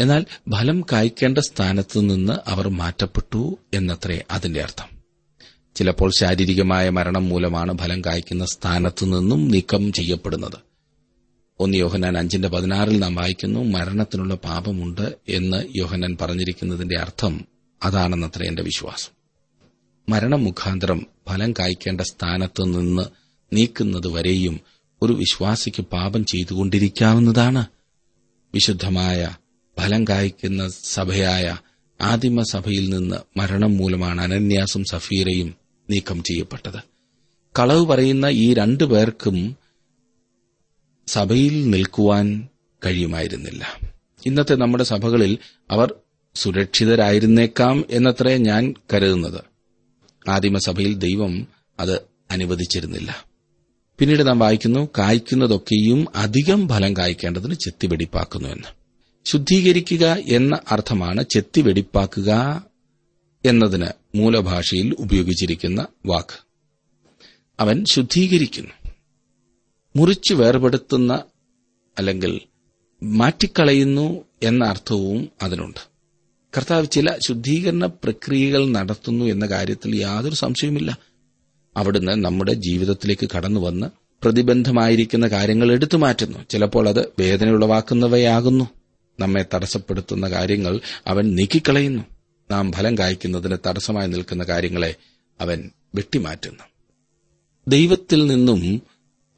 എന്നാൽ 0.00 0.26
ഫലം 0.52 0.84
കായ്ക്കേണ്ട 0.92 1.38
സ്ഥാനത്തു 1.38 2.00
നിന്ന് 2.00 2.32
അവർ 2.46 2.68
മാറ്റപ്പെട്ടു 2.68 3.58
എന്നത്രേ 3.74 4.22
അതിന്റെ 4.30 4.62
അർത്ഥം. 4.62 4.93
ചിലപ്പോൾ 5.76 6.10
ശാരീരികമായ 6.18 6.88
മരണം 6.88 7.28
മൂലമാണ് 7.28 7.78
ഫലം 7.78 8.00
കായ്ക്കുന്ന 8.00 8.44
സ്ഥാനത്തു 8.44 9.04
നിന്നും 9.04 9.48
നീക്കം 9.48 9.92
ചെയ്യപ്പെടുന്നത്. 9.92 10.56
ഒന്ന് 11.60 11.78
യോഹനാൻ 11.78 12.18
അഞ്ചിന്റെ 12.18 12.48
പതിനാറിൽ 12.48 12.98
നാം 12.98 13.14
വായിക്കുന്നു 13.14 13.64
മരണത്തിനുള്ള 13.64 14.34
പാപമുണ്ട് 14.34 15.16
എന്ന് 15.28 15.64
യോഹനാൻ 15.76 16.16
പറഞ്ഞിരിക്കുന്നതിന്റെ 16.20 17.00
അർത്ഥം 17.00 17.44
അതാണെന്നത്രേ 17.82 18.48
എന്റെ 18.48 18.62
വിശ്വാസം. 18.62 19.10
മരണം 20.08 20.44
മുഖാന്തരം 20.44 21.06
ഫലം 21.28 21.52
കായ്ക്കേണ്ട 21.52 22.00
സ്ഥാനത്ത് 22.00 22.64
നിന്ന് 22.64 23.02
നീക്കുന്നതുവരെയും 23.52 24.60
ഒരു 25.02 25.12
വിശ്വാസിക്ക് 25.12 25.82
പാപം 25.82 26.24
ചെയ്തുകൊണ്ടിരിക്കാവുന്നതാണ്. 26.24 27.66
വിശുദ്ധമായ 28.54 29.36
ഫലം 29.80 30.04
കായ്ക്കുന്ന 30.04 30.68
സഭയായ 30.68 31.56
ആദിമസഭയിൽ 32.00 32.88
നിന്ന് 32.88 33.38
മരണം 33.38 33.76
മൂലമാണ് 33.76 34.20
അനന്യാസും 34.20 34.84
സഫീറയും 34.84 35.63
നീക്കം 35.90 36.22
ചെയ്യപ്പെട്ടത്. 36.22 36.78
കളവ് 37.58 37.86
പറയുന്ന 37.86 38.26
ഈ 38.26 38.54
രണ്ടു 38.54 38.84
പേർക്കും 38.84 39.56
സഭയിൽ 41.06 41.70
നിൽക്കുവാൻ 41.70 42.48
കഴിയുമായിരുന്നില്ല. 42.86 43.80
ഇന്നത്തെ 44.26 44.54
നമ്മുടെ 44.54 44.84
സഭകളിൽ 44.84 45.38
അവർ 45.70 45.94
സുരക്ഷിതരായിരുന്നേക്കാം 46.34 47.84
എന്നത്രേ 47.90 48.36
ഞാൻ 48.36 48.74
കരുതുന്നത്. 48.92 49.40
ആദിമസഭയിൽ 50.28 50.94
ദൈവം 50.94 51.48
അത് 51.80 52.00
അനുവദിച്ചിരുന്നില്ല. 52.30 53.24
പിന്നീട് 53.98 54.26
നാം 54.26 54.38
വായിക്കുന്നു 54.38 54.88
കായ്ക്കുന്നതൊക്കെയും 54.98 56.06
അധികം 56.14 56.68
ഫലം 56.68 56.96
കായ്ക്കേണ്ടതിന് 56.96 57.54
ചെത്തി 57.54 57.86
വെടിപ്പാക്കുന്നുവെന്ന് 57.86 58.68
ശുദ്ധീകരിക്കുക 59.24 60.16
എന്ന 60.28 60.58
അർത്ഥമാണ് 60.70 61.24
ചെത്തിവെടിപ്പാക്കുക 61.30 62.64
എന്നതിന് 63.44 63.86
മൂലഭാഷയിൽ 64.14 64.96
ഉപയോഗിച്ചിരിക്കുന്ന 64.98 65.86
വാക്ക്. 66.06 66.46
അവൻ 67.60 67.84
ശുദ്ധീകരിക്കുന്നു. 67.84 68.92
മുറിച്ചു 69.96 70.34
വേർപെടുത്തുന്ന 70.34 71.22
അല്ലെങ്കിൽ 71.98 72.40
മാറ്റിക്കളയുന്നു 73.02 74.24
എന്ന 74.42 74.64
അർത്ഥവും 74.64 75.28
അതിനുണ്ട്. 75.42 75.88
കർത്താവ് 76.56 76.86
ചില 76.86 77.16
ശുദ്ധീകരണ 77.26 77.86
പ്രക്രിയകൾ 77.86 78.68
നടത്തുന്നു 78.68 79.24
എന്ന 79.24 79.46
കാര്യത്തിൽ 79.46 79.96
യാതൊരു 79.96 80.34
സംശയവുമില്ല. 80.34 80.98
അവിടുന്ന് 81.76 82.12
നമ്മുടെ 82.12 82.52
ജീവിതത്തിലേക്ക് 82.52 83.28
കടന്നു 83.36 83.60
വന്ന് 83.60 83.86
പ്രതിബന്ധമായിരിക്കുന്ന 84.22 85.28
കാര്യങ്ങൾ 85.28 85.72
എടുത്തു 85.72 85.96
മാറ്റുന്നു. 85.96 86.38
ചിലപ്പോൾ 86.50 86.88
അത് 86.88 87.12
വേദനയുളവാക്കുന്നവയാകുന്നു 87.18 88.64
നമ്മെ 89.20 89.44
തടസ്സപ്പെടുത്തുന്ന 89.54 90.30
കാര്യങ്ങൾ 90.30 90.80
അവൻ 91.06 91.34
നീക്കിക്കളയുന്നു. 91.34 92.13
നാം 92.54 92.72
ഫലം 92.72 92.98
കായ്ക്കുന്നതിന് 92.98 93.56
തടസ്സമായി 93.66 94.08
നിൽക്കുന്ന 94.08 94.44
കാര്യങ്ങളെ 94.44 94.94
അവൻ 95.40 95.70
വെട്ടിമാറ്റുന്നു. 95.94 96.64
ദൈവത്തിൽ 97.68 98.26
നിന്നും 98.26 98.82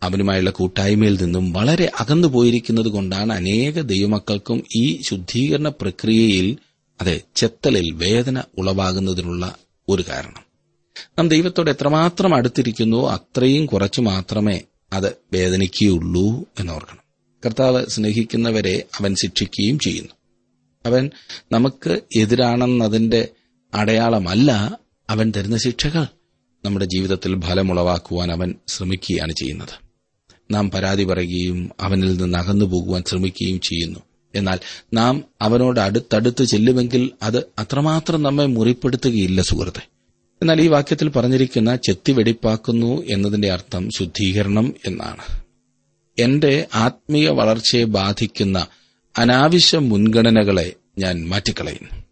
അവനുമായുള്ള 0.02 0.50
കൂട്ടായ്മയിൽ 0.50 1.18
നിന്നും 1.22 1.52
വളരെ 1.52 1.90
അകന്നു 1.98 2.28
പോയിരിക്കുന്നത് 2.28 2.88
കൊണ്ടാണ് 2.88 3.32
അനേക 3.32 3.80
ദൈവമക്കൾക്കും 3.80 4.62
ഈ 4.76 5.00
ശുദ്ധീകരണ 5.02 5.68
പ്രക്രിയയിൽ 5.68 6.56
അതെ 7.00 7.20
ചെത്തലിൽ 7.36 7.90
വേദന 7.94 8.42
ഉളവാകുന്നതിനുള്ള 8.58 9.56
ഒരു 9.88 10.04
കാരണം. 10.08 10.44
നാം 11.18 11.28
ദൈവത്തോട് 11.28 11.70
എത്രമാത്രം 11.70 12.34
അടുത്തിരിക്കുന്നുവോ 12.34 13.10
അത്രയും 13.10 13.66
കുറച്ചു 13.66 14.00
മാത്രമേ 14.00 14.60
അത് 14.92 15.16
വേദനിക്കുകയുള്ളൂ 15.32 16.44
എന്നോർക്കണം 16.60 17.06
കർത്താവ് 17.46 17.86
സ്നേഹിക്കുന്നവരെ 17.86 18.82
അവൻ 19.00 19.14
ശിക്ഷിക്കുകയും 19.14 19.78
ചെയ്യുന്നു. 19.78 20.12
അവൻ 20.86 21.10
നമുക്ക് 21.52 22.00
എതിരാണെന്നതിന്റെ 22.16 23.28
അടയാളമല്ല 23.74 24.78
അവൻ 25.10 25.32
തരുന്ന 25.36 25.56
ശിക്ഷകൾ. 25.56 26.06
നമ്മുടെ 26.64 26.84
ജീവിതത്തിൽ 26.84 27.40
ഫലമുളവാക്കുവാൻ 27.40 28.32
അവൻ 28.32 28.54
ശ്രമിക്കുകയാണ് 28.68 29.32
ചെയ്യുന്നത്. 29.32 29.86
നാം 30.50 30.70
പരാതി 30.70 31.04
പറയുകയും 31.04 31.70
അവനിൽ 31.80 32.16
നിന്ന് 32.16 32.38
അകന്നു 32.38 32.64
പോകുവാൻ 32.64 33.02
ശ്രമിക്കുകയും 33.06 33.60
ചെയ്യുന്നു. 33.60 34.00
എന്നാൽ 34.34 34.58
നാം 34.94 35.24
അവനോട് 35.40 35.80
അടുത്തടുത്ത് 35.80 36.44
ചെല്ലുമെങ്കിൽ 36.44 37.10
അത് 37.22 37.38
അത്രമാത്രം 37.58 38.22
നമ്മെ 38.22 38.46
മുറിപ്പെടുത്തുകയില്ല 38.46 39.42
സുഹൃത്തെ. 39.42 39.88
എന്നാൽ 40.42 40.60
ഈ 40.60 40.66
വാക്യത്തിൽ 40.66 41.08
പറഞ്ഞിരിക്കുന്ന 41.08 41.76
ചെത്തി 41.76 42.12
വെടിപ്പാക്കുന്നു 42.12 43.02
എന്നതിന്റെ 43.10 43.52
അർത്ഥം 43.52 43.90
ശുദ്ധീകരണം 43.90 44.74
എന്നാണ്. 44.86 45.42
എന്റെ 46.18 46.66
ആത്മീയ 46.74 47.28
വളർച്ചയെ 47.28 47.84
ബാധിക്കുന്ന 47.84 48.66
അനാവശ്യ 49.18 49.78
മുൻഗണനകളെ 49.78 50.72
ഞാൻ 50.98 51.28
മാറ്റിക്കളയുന്നു 51.28 52.04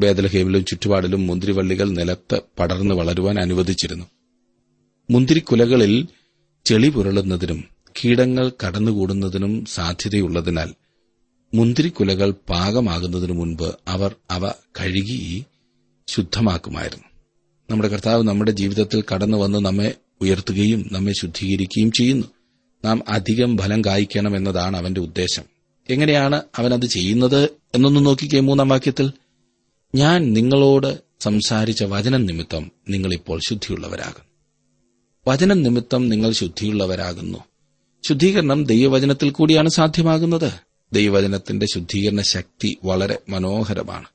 ബേദലഹേമിലും 0.00 0.64
ചുറ്റുപാടിലും 0.64 1.26
മുന്തിരിവള്ളികൾ 1.26 1.88
നിലത്ത് 1.88 2.40
പടർന്നു 2.58 2.94
വളരുവാൻ 2.94 3.40
അനുവദിച്ചിരുന്നു. 3.40 4.04
മുന്തിരിക്കുലകളിൽ 5.10 6.06
ചെളി 6.64 6.88
പുരളുന്നതിനും 6.88 7.64
കീടങ്ങൾ 7.90 8.52
കടന്നുകൂടുന്നതിനും 8.66 9.64
സാധ്യതയുള്ളതിനാൽ 9.64 10.74
മുന്തിരിക്കുലകൾ 11.54 12.34
പാകമാകുന്നതിനു 12.48 13.32
മുൻപ് 13.32 13.74
അവർ 13.88 14.14
അവ 14.30 14.48
കഴുകി 14.80 15.44
ശുദ്ധമാക്കുമായിരുന്നു. 16.08 17.04
നമ്മുടെ 17.70 17.88
കർത്താവ് 17.88 18.22
നമ്മുടെ 18.22 18.50
ജീവിതത്തിൽ 18.50 19.04
കടന്നു 19.14 19.38
വന്ന് 19.38 19.58
നമ്മെ 19.58 19.94
ഉയർത്തുകയും 20.20 20.88
നമ്മെ 20.92 21.12
ശുദ്ധീകരിക്കുകയും 21.12 21.92
ചെയ്യുന്നു. 21.92 22.26
നാം 22.84 23.02
അധികം 23.08 23.58
ഫലം 23.58 23.84
കായ്ക്കണം 23.84 24.36
എന്നതാണ് 24.36 24.76
അവന്റെ 24.76 25.00
ഉദ്ദേശം. 25.00 25.57
എങ്ങനെയാണ് 25.90 26.42
അവൻ 26.56 26.74
അത് 26.74 26.86
ചെയ്യുന്നത് 26.86 27.48
എന്നൊന്ന് 27.74 28.06
നോക്കിക്കേ 28.06 28.40
മൂന്നാം 28.40 28.68
വാക്യത്തിൽ. 28.68 29.12
ഞാൻ 29.94 30.32
നിങ്ങളോട് 30.32 30.98
സംസാരിച്ച 31.20 31.82
വചനം 31.82 32.26
നിമിത്തം 32.26 32.70
നിങ്ങളിപ്പോൾ 32.88 33.40
ശുദ്ധിയുള്ളവരാകുന്നു. 33.48 34.24
വചനം 35.28 35.62
നിമിത്തം 35.62 36.08
നിങ്ങൾ 36.08 36.32
ശുദ്ധിയുള്ളവരാകുന്നു. 36.32 37.38
ശുദ്ധീകരണം 38.08 38.64
ദൈവവചനത്തിൽ 38.64 39.30
കൂടിയാണ് 39.30 39.68
സാധ്യമാകുന്നത്. 39.68 40.52
ദൈവവചനത്തിന്റെ 40.92 41.66
ശുദ്ധീകരണ 41.74 42.20
ശക്തി 42.20 42.78
വളരെ 42.84 43.18
മനോഹരമാണ്. 43.28 44.08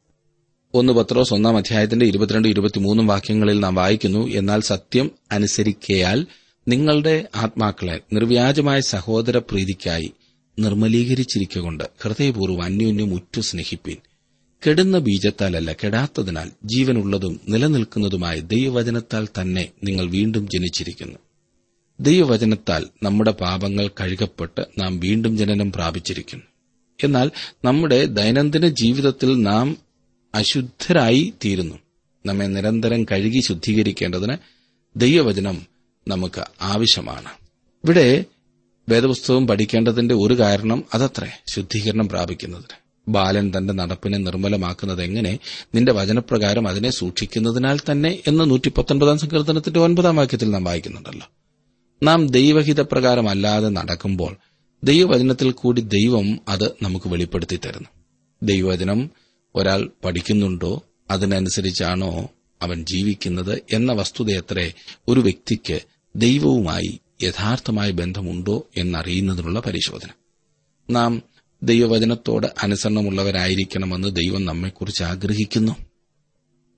ഒന്ന് 0.73 0.93
പത്രോസ് 0.93 1.33
ഒന്നാം 1.33 1.57
അധ്യായത്തിന്റെ 1.57 2.05
ഇരുപത്തിരണ്ട് 2.05 2.47
ഇരുപത്തിമൂന്നും 2.47 3.07
വാക്യങ്ങളിൽ 3.07 3.59
നാം 3.59 3.75
വായിക്കുന്നു 3.75 4.27
എന്നാൽ 4.27 4.61
സത്യം 4.61 5.11
അനുസരിക്കയാൽ 5.31 6.25
നിങ്ങളുടെ 6.67 7.27
ആത്മാക്കളെ 7.35 7.99
നിർവ്യാജമായ 8.13 8.79
സഹോദര 8.79 9.37
പ്രീതിക്കായി 9.37 10.11
നിർമ്മലീകരിച്ചിരിക്കൊണ്ട് 10.59 11.83
ഹൃദയപൂർവം 12.01 12.63
അന്യോന്യം 12.63 13.13
ഉറ്റു 13.13 13.41
സ്നേഹിപ്പീൻ. 13.41 13.97
കെടുന്ന 14.67 14.97
ബീജത്താലല്ല 14.97 15.73
കെടാത്തതിനാൽ 15.73 16.51
ജീവനുള്ളതും 16.65 17.39
നിലനിൽക്കുന്നതുമായ 17.49 18.39
ദൈവവചനത്താൽ 18.39 19.27
തന്നെ 19.41 19.69
നിങ്ങൾ 19.83 20.09
വീണ്ടും 20.09 20.47
ജനിച്ചിരിക്കുന്നു. 20.47 21.19
ദൈവവചനത്താൽ 21.99 22.85
നമ്മുടെ 23.03 23.31
പാപങ്ങൾ 23.31 23.87
കഴുകപ്പെട്ട് 23.87 24.61
നാം 24.79 24.99
വീണ്ടും 24.99 25.37
ജനനം 25.37 25.71
പ്രാപിച്ചിരിക്കുന്നു. 25.71 26.45
എന്നാൽ 27.03 27.31
നമ്മുടെ 27.65 28.05
ദൈനംദിന 28.05 28.67
ജീവിതത്തിൽ 28.67 29.41
നാം 29.41 29.77
അശുദ്ധരായി 30.35 31.33
തീരുന്നു. 31.45 31.75
നമ്മെ 32.25 32.47
നിരന്തരം 32.47 33.03
കഴുകി 33.03 33.41
ശുദ്ധീകരിക്കേണ്ടതിന് 33.47 34.37
ദൈവവചനം 34.95 35.61
നമുക്ക് 36.07 36.43
ആവശ്യമാണ്. 36.61 37.29
ഇവിടെ 37.83 38.25
വേദപുസ്തകം 38.89 39.47
പഠിക്കേണ്ടതിന്റെ 39.47 40.15
ഒരു 40.15 40.39
കാരണം 40.39 40.83
അതത്രേ 40.93 41.29
ശുദ്ധീകരണം 41.53 42.09
പ്രാപിക്കുന്നതിന്. 42.09 42.83
ബാലൻ 43.07 43.51
തന്റെ 43.57 43.73
നടപ്പിനെ 43.73 44.17
നിർമ്മലമാക്കുന്നത് 44.17 45.03
എങ്ങനെ 45.03 45.39
നിന്റെ 45.75 45.91
വചനപ്രകാരം 45.91 46.67
അതിനെ 46.67 46.89
സൂക്ഷിക്കുന്നതിനാൽ 46.89 47.79
തന്നെ 47.91 48.19
എന്ന് 48.27 48.49
നൂറ്റിപ്പത്തൊൻപതാം 48.49 49.17
സങ്കീർത്തനത്തിന്റെ 49.17 49.79
ഒൻപതാം 49.79 50.15
വാക്യത്തിൽ 50.15 50.51
നാം 50.51 50.63
വായിക്കുന്നുണ്ടല്ലോ. 50.63 51.27
നാം 52.03 52.27
ദൈവഹിതപ്രകാരമല്ലാതെ 52.27 53.69
നടക്കുമ്പോൾ 53.69 54.37
ദൈവവചനത്തിൽ 54.83 55.51
കൂടി 55.51 55.81
ദൈവം 55.81 56.39
അത് 56.47 56.71
നമുക്ക് 56.81 57.07
വെളിപ്പെടുത്തി 57.07 57.59
തരുന്നു. 57.65 57.89
ദൈവവചനം 58.43 59.09
ഒരാൾ 59.55 59.89
പഠിക്കുന്നുണ്ടോ 60.03 60.83
അതിനനുസരിച്ചാണോ 61.11 62.29
അവൻ 62.61 62.85
ജീവിക്കുന്നത് 62.85 63.61
എന്ന 63.71 63.93
വസ്തുതയത്രേ 63.93 64.73
ഒരു 65.07 65.19
വ്യക്തിക്ക് 65.19 65.79
ദൈവവുമായി 66.15 66.99
യഥാർത്ഥമായ 67.23 67.91
ബന്ധമുണ്ടോ 67.91 68.67
എന്നറിയുന്നതിനുള്ള 68.77 69.59
പരിശോധന. 69.59 70.09
നാം 70.89 71.21
ദൈവവചനത്തോട് 71.63 72.47
അനുസരണമുള്ളവരായിരിക്കണമെന്ന് 72.63 74.15
ദൈവം 74.15 74.45
നമ്മെക്കുറിച്ച് 74.45 75.03
ആഗ്രഹിക്കുന്നു. 75.03 75.71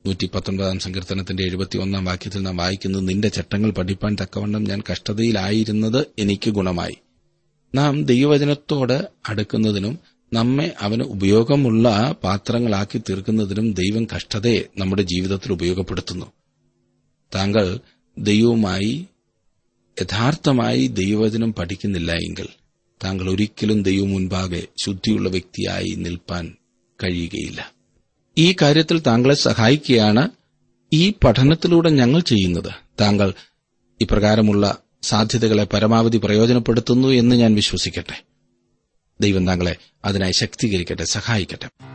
നൂറ്റി 0.06 0.30
പത്തൊൻപതാം 0.36 0.80
സങ്കീർത്തനത്തിന്റെ 0.80 1.44
എഴുപത്തിയൊന്നാം 1.44 2.06
വാക്യത്തിൽ 2.06 2.42
നാം 2.42 2.58
വായിക്കുന്നത് 2.58 3.10
നിന്റെ 3.10 3.28
ചട്ടങ്ങൾ 3.28 3.72
പഠിപ്പാൻ 3.72 4.18
തക്കവണ്ണം 4.22 4.64
ഞാൻ 4.64 4.84
കഷ്ടതയിലായിരുന്നത് 4.92 6.06
എനിക്ക് 6.20 6.50
ഗുണമായി. 6.50 6.98
നാം 7.76 8.06
ദൈവവചനത്തോട് 8.06 9.08
അടുക്കുന്നതിനും 9.30 10.00
നമ്മെ 10.34 10.74
അവന് 10.82 11.02
ഉപയോഗമുള്ള 11.02 12.16
പാത്രങ്ങളാക്കി 12.24 12.98
തീർക്കുന്നതിനും 12.98 13.74
ദൈവം 13.74 14.08
കഷ്ടതയെ 14.16 14.64
നമ്മുടെ 14.78 15.02
ജീവിതത്തിൽ 15.02 15.52
ഉപയോഗപ്പെടുത്തുന്നു. 15.52 16.26
താങ്കൾ 17.36 17.80
ദൈവവുമായി 18.18 19.08
യഥാർത്ഥമായി 20.02 20.88
ദൈവവചനം 20.88 21.54
പഠിക്കുന്നില്ല 21.54 22.12
എങ്കിൽ 22.12 22.48
താങ്കൾ 23.04 23.30
ഒരിക്കലും 23.30 23.84
ദൈവം 23.84 24.10
മുൻപാകെ 24.10 24.68
ശുദ്ധിയുള്ള 24.86 25.30
വ്യക്തിയായി 25.30 25.96
നിൽപ്പാൻ 25.98 26.56
കഴിയുകയില്ല. 27.04 27.74
ഈ 28.38 28.56
കാര്യത്തിൽ 28.62 29.00
താങ്കളെ 29.00 29.36
സഹായിക്കുകയാണ് 29.36 30.30
ഈ 30.94 31.14
പഠനത്തിലൂടെ 31.24 31.90
ഞങ്ങൾ 31.90 32.20
ചെയ്യുന്നത്. 32.20 32.72
താങ്കൾ 33.02 33.34
ഇപ്രകാരമുള്ള 34.02 34.78
സാധ്യതകളെ 35.04 35.64
പരമാവധി 35.64 36.18
പ്രയോജനപ്പെടുത്തുന്നു 36.18 37.08
എന്ന് 37.08 37.36
ഞാൻ 37.36 37.56
വിശ്വസിക്കട്ടെ. 37.56 38.24
ദൈവം 39.22 39.48
താങ്കളെ 39.48 39.76
അതിനായി 40.06 40.32
ശക്തീകരിക്കട്ടെ 40.32 41.04
സഹായിക്കട്ടെ. 41.04 41.95